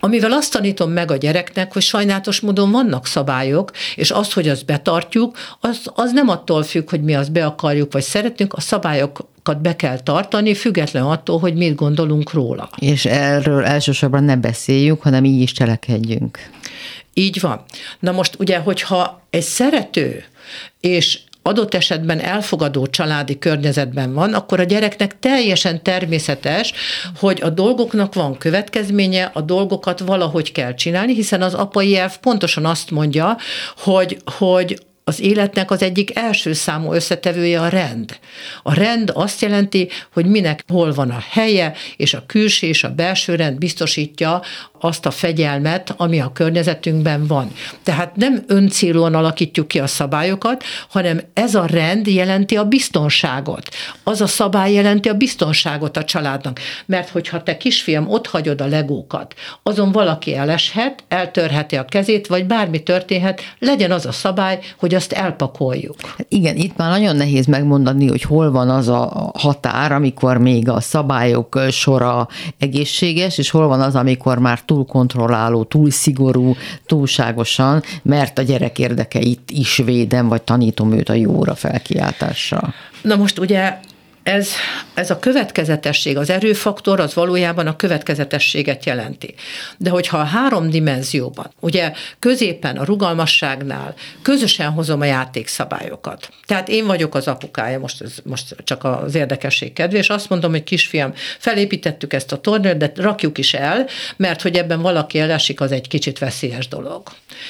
[0.00, 4.64] Amivel azt tanítom meg a gyereknek, hogy sajnálatos módon vannak szabályok, és az, hogy azt
[4.64, 9.60] betartjuk, az, az nem attól függ, hogy mi azt be akarjuk, vagy szeretünk, a szabályokat
[9.60, 12.70] be kell tartani, független attól, hogy mit gondolunk róla.
[12.78, 16.38] És erről elsősorban ne beszéljük, hanem így is cselekedjünk.
[17.14, 17.64] Így van.
[18.00, 20.24] Na most ugye, hogyha egy szerető
[20.80, 26.72] és adott esetben elfogadó családi környezetben van, akkor a gyereknek teljesen természetes,
[27.18, 32.66] hogy a dolgoknak van következménye, a dolgokat valahogy kell csinálni, hiszen az apai elv pontosan
[32.66, 33.36] azt mondja,
[33.76, 34.78] hogy, hogy
[35.08, 38.18] az életnek az egyik első számú összetevője a rend.
[38.62, 42.94] A rend azt jelenti, hogy minek hol van a helye, és a külső és a
[42.94, 44.42] belső rend biztosítja
[44.80, 47.50] azt a fegyelmet, ami a környezetünkben van.
[47.82, 53.68] Tehát nem öncélúan alakítjuk ki a szabályokat, hanem ez a rend jelenti a biztonságot.
[54.04, 56.60] Az a szabály jelenti a biztonságot a családnak.
[56.86, 62.46] Mert hogyha te kisfiam ott hagyod a legókat, azon valaki eleshet, eltörheti a kezét, vagy
[62.46, 65.96] bármi történhet, legyen az a szabály, hogy azt elpakoljuk.
[66.28, 70.80] Igen, itt már nagyon nehéz megmondani, hogy hol van az a határ, amikor még a
[70.80, 76.56] szabályok sora egészséges, és hol van az, amikor már túl kontrolláló, túl szigorú,
[76.86, 82.74] túlságosan, mert a gyerek érdekeit is védem, vagy tanítom őt a jóra felkiáltással.
[83.02, 83.78] Na most ugye
[84.26, 84.50] ez,
[84.94, 89.34] ez a következetesség, az erőfaktor, az valójában a következetességet jelenti.
[89.76, 96.28] De hogyha a három dimenzióban, ugye középen, a rugalmasságnál közösen hozom a játékszabályokat.
[96.46, 100.50] Tehát én vagyok az apukája, most, ez, most csak az érdekesség kedvé, és azt mondom,
[100.50, 105.60] hogy kisfiam, felépítettük ezt a tornőt, de rakjuk is el, mert hogy ebben valaki elesik,
[105.60, 107.02] az egy kicsit veszélyes dolog.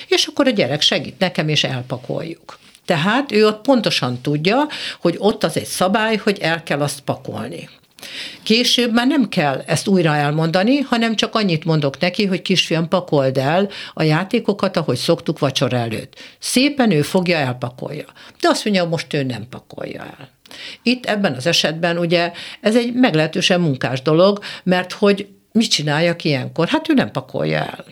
[0.09, 2.59] És akkor a gyerek segít nekem, és elpakoljuk.
[2.87, 4.66] Tehát ő ott pontosan tudja,
[5.01, 7.68] hogy ott az egy szabály, hogy el kell azt pakolni.
[8.43, 13.39] Később már nem kell ezt újra elmondani, hanem csak annyit mondok neki, hogy kisfiam, pakold
[13.39, 16.14] el a játékokat, ahogy szoktuk vacsora előtt.
[16.39, 18.05] Szépen ő fogja, elpakolja.
[18.41, 20.28] De azt mondja, most ő nem pakolja el.
[20.82, 26.68] Itt ebben az esetben ugye ez egy meglehetősen munkás dolog, mert hogy mit csináljak ilyenkor?
[26.68, 27.84] Hát ő nem pakolja el.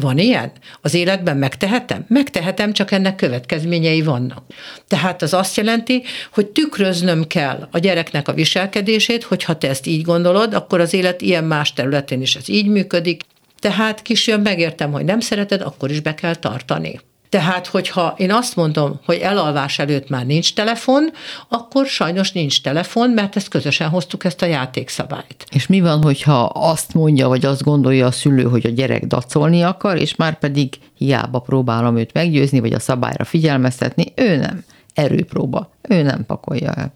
[0.00, 0.52] Van ilyen?
[0.80, 2.04] Az életben megtehetem?
[2.08, 4.44] Megtehetem, csak ennek következményei vannak.
[4.88, 10.02] Tehát az azt jelenti, hogy tükröznöm kell a gyereknek a viselkedését, hogyha te ezt így
[10.02, 13.22] gondolod, akkor az élet ilyen más területén is ez így működik.
[13.58, 17.00] Tehát kisjön, megértem, hogy nem szereted, akkor is be kell tartani.
[17.34, 21.10] Tehát, hogyha én azt mondom, hogy elalvás előtt már nincs telefon,
[21.48, 25.46] akkor sajnos nincs telefon, mert ezt közösen hoztuk ezt a játékszabályt.
[25.50, 29.62] És mi van, hogyha azt mondja, vagy azt gondolja a szülő, hogy a gyerek dacolni
[29.62, 34.64] akar, és már pedig hiába próbálom őt meggyőzni, vagy a szabályra figyelmeztetni, ő nem.
[34.94, 35.70] Erőpróba.
[35.88, 36.94] Ő nem pakolja el.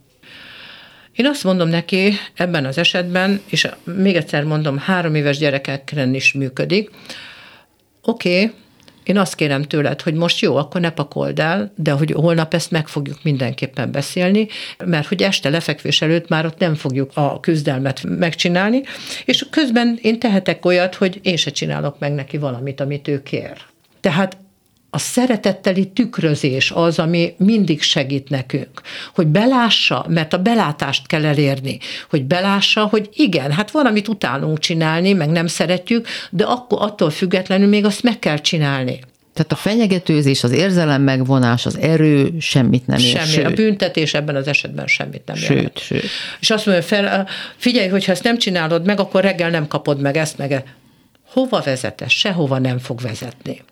[1.12, 6.32] Én azt mondom neki ebben az esetben, és még egyszer mondom, három éves gyerekekre is
[6.32, 6.90] működik,
[8.02, 8.54] oké, okay,
[9.08, 12.70] én azt kérem tőled, hogy most jó, akkor ne pakold el, de hogy holnap ezt
[12.70, 14.48] meg fogjuk mindenképpen beszélni,
[14.84, 18.82] mert hogy este lefekvés előtt már ott nem fogjuk a küzdelmet megcsinálni,
[19.24, 23.56] és közben én tehetek olyat, hogy én se csinálok meg neki valamit, amit ő kér.
[24.00, 24.36] Tehát
[24.90, 28.80] a szeretetteli tükrözés az, ami mindig segít nekünk,
[29.14, 31.78] hogy belássa, mert a belátást kell elérni,
[32.10, 37.10] hogy belássa, hogy igen, hát van, amit utálunk csinálni, meg nem szeretjük, de akkor attól
[37.10, 39.00] függetlenül még azt meg kell csinálni.
[39.34, 43.04] Tehát a fenyegetőzés, az érzelem megvonás, az erő semmit nem ér.
[43.04, 43.26] Semmi.
[43.26, 43.44] Sőt.
[43.44, 45.78] A büntetés ebben az esetben semmit nem sőt, jelent.
[45.78, 46.04] Sőt.
[46.40, 50.16] És azt mondja, fel, figyelj, hogyha ezt nem csinálod meg, akkor reggel nem kapod meg
[50.16, 50.64] ezt, meg e.
[51.26, 52.10] Hova vezet ez?
[52.10, 53.62] Sehova nem fog vezetni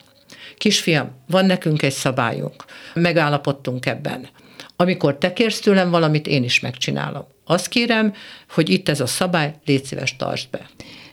[0.59, 4.28] kisfiam, van nekünk egy szabályunk, megállapodtunk ebben.
[4.76, 7.24] Amikor te kérsz tőlem valamit, én is megcsinálom.
[7.44, 8.14] Azt kérem,
[8.50, 10.61] hogy itt ez a szabály, légy szíves, tartsd be.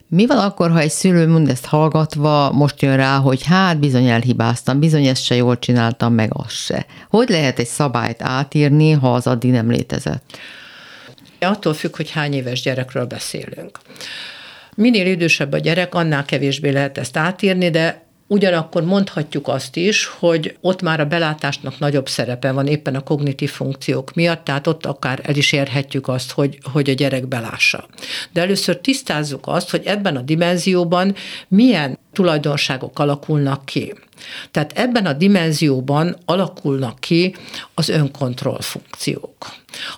[0.07, 4.07] Mi van akkor, ha egy szülő mond ezt hallgatva, most jön rá, hogy hát bizony
[4.07, 6.85] elhibáztam, bizony ezt se jól csináltam, meg azt se.
[7.09, 10.37] Hogy lehet egy szabályt átírni, ha az addig nem létezett?
[11.39, 13.79] Attól függ, hogy hány éves gyerekről beszélünk.
[14.75, 20.57] Minél idősebb a gyerek, annál kevésbé lehet ezt átírni, de Ugyanakkor mondhatjuk azt is, hogy
[20.61, 25.19] ott már a belátásnak nagyobb szerepe van éppen a kognitív funkciók miatt, tehát ott akár
[25.23, 27.85] el is érhetjük azt, hogy, hogy a gyerek belássa.
[28.31, 31.15] De először tisztázzuk azt, hogy ebben a dimenzióban
[31.47, 33.93] milyen tulajdonságok alakulnak ki.
[34.51, 37.35] Tehát ebben a dimenzióban alakulnak ki
[37.73, 39.35] az önkontroll funkciók.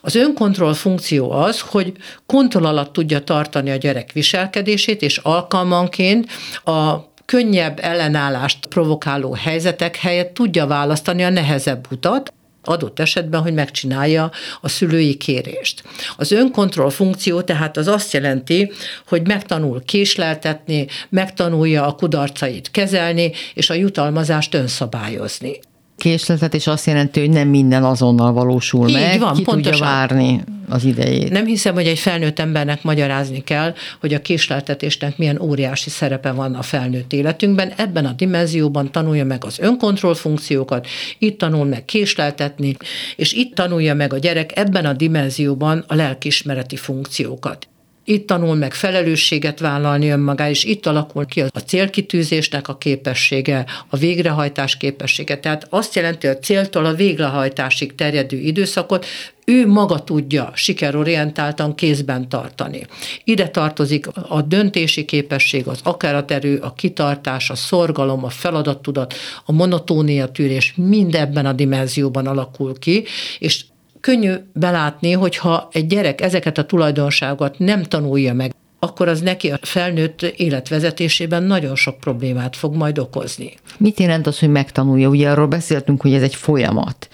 [0.02, 1.94] Az önkontroll funkció az, hogy
[2.26, 6.32] kontroll alatt tudja tartani a gyerek viselkedését, és alkalmanként
[6.64, 12.34] a könnyebb ellenállást provokáló helyzetek helyett tudja választani a nehezebb utat,
[12.68, 15.84] adott esetben, hogy megcsinálja a szülői kérést.
[16.18, 18.72] Az önkontroll funkció tehát az azt jelenti,
[19.08, 25.60] hogy megtanul késleltetni, megtanulja a kudarcait kezelni, és a jutalmazást önszabályozni
[25.98, 29.72] késletet, és azt jelenti, hogy nem minden azonnal valósul Így meg, van, ki pontosan.
[29.72, 31.30] tudja várni az idejét.
[31.30, 36.56] Nem hiszem, hogy egy felnőtt embernek magyarázni kell, hogy a késleltetésnek milyen óriási szerepe van
[36.56, 37.74] a felnőtt életünkben.
[37.76, 40.88] Ebben a dimenzióban tanulja meg az önkontroll funkciókat,
[41.18, 42.78] itt tanul meg késleltetni,
[43.16, 47.68] és itt tanulja meg a gyerek ebben a dimenzióban a lelkismereti funkciókat
[48.06, 53.98] itt tanul meg felelősséget vállalni önmagá, és itt alakul ki a célkitűzésnek a képessége, a
[53.98, 55.38] végrehajtás képessége.
[55.38, 59.06] Tehát azt jelenti, hogy a céltól a végrehajtásig terjedő időszakot
[59.46, 62.88] ő maga tudja sikerorientáltan kézben tartani.
[63.24, 69.14] Ide tartozik a döntési képesség, az akaraterő, a kitartás, a szorgalom, a feladattudat,
[69.46, 73.04] a monotónia tűrés mind ebben a dimenzióban alakul ki,
[73.40, 73.66] és
[74.06, 79.60] könnyű belátni, hogyha egy gyerek ezeket a tulajdonságokat nem tanulja meg, akkor az neki a
[79.62, 83.54] felnőtt életvezetésében nagyon sok problémát fog majd okozni.
[83.78, 85.10] Mit jelent az, hogy megtanulja?
[85.10, 87.08] Ugye arról beszéltünk, hogy ez egy folyamat,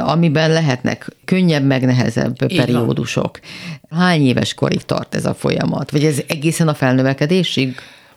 [0.00, 3.40] amiben lehetnek könnyebb, meg nehezebb Így periódusok.
[3.88, 4.00] Van.
[4.00, 5.90] Hány éves korig tart ez a folyamat?
[5.90, 7.74] Vagy ez egészen a felnövekedésig?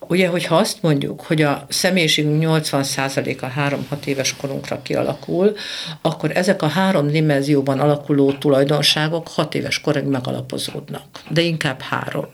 [0.08, 5.56] Ugye, hogyha azt mondjuk, hogy a személyiségünk 80%-a 3-6 éves korunkra kialakul,
[6.02, 12.26] akkor ezek a három dimenzióban alakuló tulajdonságok 6 éves korig megalapozódnak, de inkább három.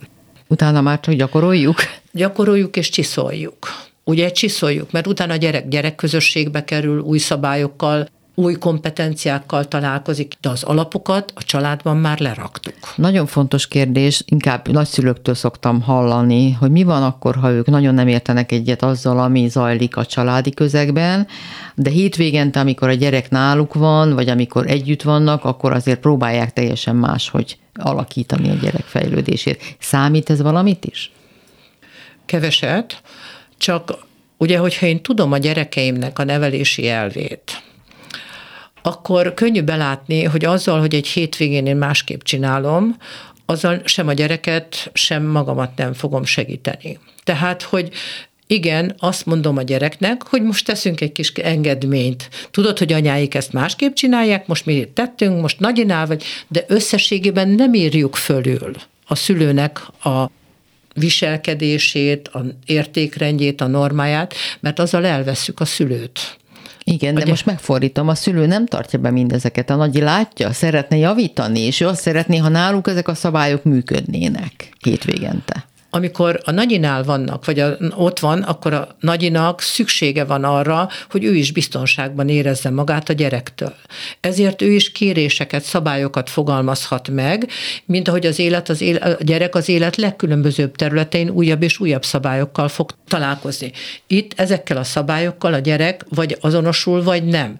[0.47, 1.77] Utána már csak gyakoroljuk?
[2.11, 3.57] Gyakoroljuk és csiszoljuk.
[4.03, 8.07] Ugye csiszoljuk, mert utána a gyerek gyerekközösségbe kerül új szabályokkal,
[8.39, 12.93] új kompetenciákkal találkozik, de az alapokat a családban már leraktuk.
[12.95, 18.07] Nagyon fontos kérdés, inkább nagyszülőktől szoktam hallani, hogy mi van akkor, ha ők nagyon nem
[18.07, 21.27] értenek egyet azzal, ami zajlik a családi közegben,
[21.75, 26.95] de hétvégente, amikor a gyerek náluk van, vagy amikor együtt vannak, akkor azért próbálják teljesen
[26.95, 29.75] máshogy alakítani a gyerek fejlődését.
[29.79, 31.11] Számít ez valamit is?
[32.25, 33.01] Keveset,
[33.57, 33.97] csak
[34.37, 37.61] ugye, hogyha én tudom a gyerekeimnek a nevelési elvét,
[38.81, 42.95] akkor könnyű belátni, hogy azzal, hogy egy hétvégén én másképp csinálom,
[43.45, 46.99] azzal sem a gyereket, sem magamat nem fogom segíteni.
[47.23, 47.89] Tehát, hogy
[48.47, 52.29] igen, azt mondom a gyereknek, hogy most teszünk egy kis engedményt.
[52.51, 57.73] Tudod, hogy anyáik ezt másképp csinálják, most mi tettünk, most nagyinál vagy, de összességében nem
[57.73, 58.75] írjuk fölül
[59.07, 60.29] a szülőnek a
[60.93, 66.38] viselkedését, a értékrendjét, a normáját, mert azzal elveszük a szülőt.
[66.93, 67.29] Igen, de Ugye?
[67.29, 69.69] most megfordítom, a szülő nem tartja be mindezeket.
[69.69, 74.69] A nagyi látja, szeretne javítani, és ő azt szeretné, ha náluk ezek a szabályok működnének
[74.79, 80.89] hétvégente amikor a nagyinál vannak, vagy a, ott van, akkor a nagyinak szüksége van arra,
[81.09, 83.73] hogy ő is biztonságban érezze magát a gyerektől.
[84.19, 87.49] Ezért ő is kéréseket, szabályokat fogalmazhat meg,
[87.85, 92.05] mint ahogy az élet, az élet, a gyerek az élet legkülönbözőbb területein újabb és újabb
[92.05, 93.71] szabályokkal fog találkozni.
[94.07, 97.57] Itt ezekkel a szabályokkal a gyerek vagy azonosul, vagy nem.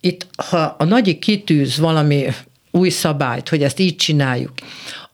[0.00, 2.26] Itt, ha a nagyi kitűz valami
[2.70, 4.52] új szabályt, hogy ezt így csináljuk,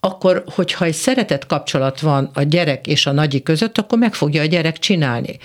[0.05, 4.43] akkor, hogyha egy szeretett kapcsolat van a gyerek és a nagyi között, akkor meg fogja
[4.43, 5.39] a gyerek csinálni.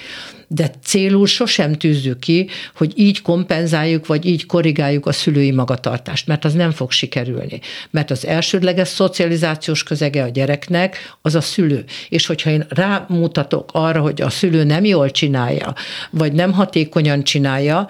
[0.48, 6.46] De célul sosem tűzzük ki, hogy így kompenzáljuk, vagy így korrigáljuk a szülői magatartást, mert
[6.46, 7.60] az nem fog sikerülni.
[7.90, 11.86] Mert az elsődleges szocializációs közege a gyereknek az a szülő.
[12.10, 15.74] És hogyha én rámutatok arra, hogy a szülő nem jól csinálja,
[16.10, 17.88] vagy nem hatékonyan csinálja,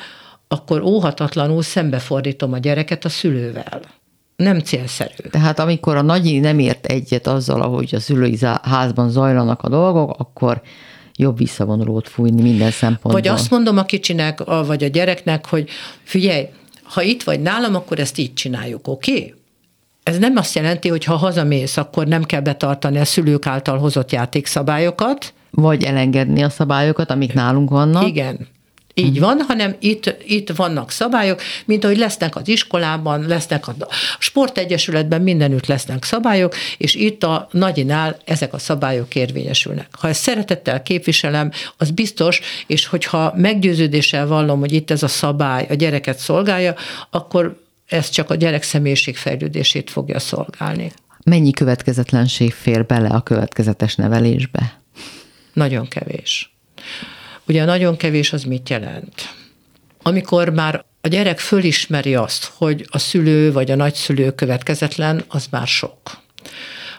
[0.48, 3.97] akkor óhatatlanul szembefordítom a gyereket a szülővel
[4.38, 5.30] nem célszerű.
[5.32, 10.16] Tehát amikor a nagyi nem ért egyet azzal, ahogy a szülői házban zajlanak a dolgok,
[10.18, 10.62] akkor
[11.16, 13.12] jobb visszavonulót fújni minden szempontból.
[13.12, 15.70] Vagy azt mondom a kicsinek, vagy a gyereknek, hogy
[16.04, 16.46] figyelj,
[16.84, 19.12] ha itt vagy nálam, akkor ezt így csináljuk, oké?
[19.12, 19.34] Okay?
[20.04, 24.12] Ez nem azt jelenti, hogy ha hazamész, akkor nem kell betartani a szülők által hozott
[24.12, 25.34] játékszabályokat.
[25.52, 28.08] Vagy elengedni a szabályokat, amik nálunk vannak.
[28.08, 28.48] Igen.
[29.00, 33.76] Így van, hanem itt, itt vannak szabályok, mint ahogy lesznek az iskolában, lesznek a
[34.20, 39.88] sportegyesületben, mindenütt lesznek szabályok, és itt a nagyinál ezek a szabályok érvényesülnek.
[39.92, 45.68] Ha ezt szeretettel képviselem, az biztos, és hogyha meggyőződéssel vallom, hogy itt ez a szabály
[45.70, 46.76] a gyereket szolgálja,
[47.10, 50.92] akkor ez csak a gyerek személyiségfejlődését fogja szolgálni.
[51.26, 54.82] Mennyi következetlenség fér bele a következetes nevelésbe?
[55.54, 56.56] Nagyon kevés.
[57.48, 59.34] Ugye nagyon kevés az mit jelent?
[60.02, 65.68] Amikor már a gyerek fölismeri azt, hogy a szülő vagy a nagyszülő következetlen, az már
[65.68, 66.26] sok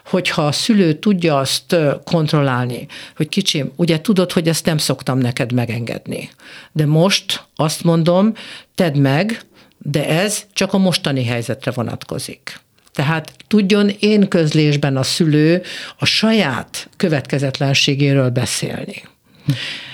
[0.09, 5.51] hogyha a szülő tudja azt kontrollálni, hogy kicsim, ugye tudod, hogy ezt nem szoktam neked
[5.51, 6.29] megengedni.
[6.71, 8.33] De most azt mondom,
[8.75, 9.41] tedd meg,
[9.77, 12.59] de ez csak a mostani helyzetre vonatkozik.
[12.93, 15.61] Tehát tudjon én közlésben a szülő
[15.97, 19.03] a saját következetlenségéről beszélni.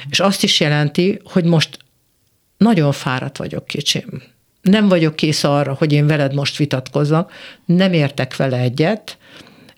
[0.10, 1.78] És azt is jelenti, hogy most
[2.58, 4.22] nagyon fáradt vagyok kicsim.
[4.62, 7.32] Nem vagyok kész arra, hogy én veled most vitatkozzak,
[7.66, 9.18] nem értek vele egyet,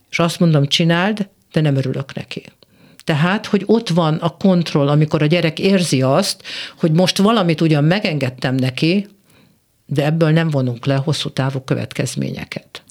[0.10, 2.44] és azt mondom, csináld, de nem örülök neki.
[3.04, 6.44] Tehát, hogy ott van a kontroll, amikor a gyerek érzi azt,
[6.78, 9.08] hogy most valamit ugyan megengedtem neki,
[9.86, 12.84] de ebből nem vonunk le hosszú távú következményeket.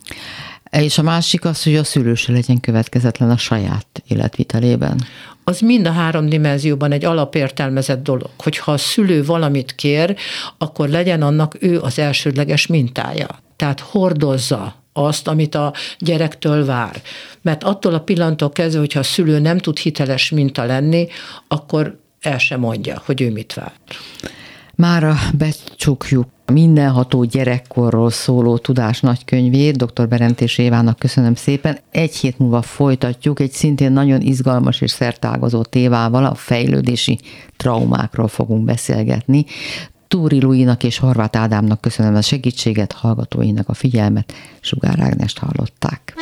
[0.71, 5.01] És a másik az, hogy a szülő se legyen következetlen a saját életvitelében.
[5.45, 10.17] Az mind a három dimenzióban egy alapértelmezett dolog, hogy ha a szülő valamit kér,
[10.59, 13.29] akkor legyen annak ő az elsődleges mintája.
[13.57, 17.03] Tehát hordozza azt, amit a gyerektől vár.
[17.43, 21.09] Mert attól a pillanattól kezdve, hogyha a szülő nem tud hiteles minta lenni,
[21.49, 23.73] akkor el sem mondja, hogy ő mit vár.
[24.77, 30.09] Mára becsukjuk mindenható gyerekkorról szóló tudás nagykönyvét, dr.
[30.09, 31.79] Berentés Évának köszönöm szépen.
[31.91, 37.19] Egy hét múlva folytatjuk egy szintén nagyon izgalmas és szertágazó tévával, a fejlődési
[37.57, 39.45] traumákról fogunk beszélgetni.
[40.09, 46.15] Túri Luinak és Horváth Ádámnak köszönöm a segítséget, hallgatóinak a figyelmet, Sugár Ágnest hallották.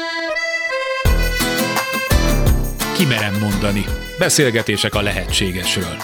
[2.96, 3.84] Kimerem mondani.
[4.18, 5.96] Beszélgetések a lehetségesről.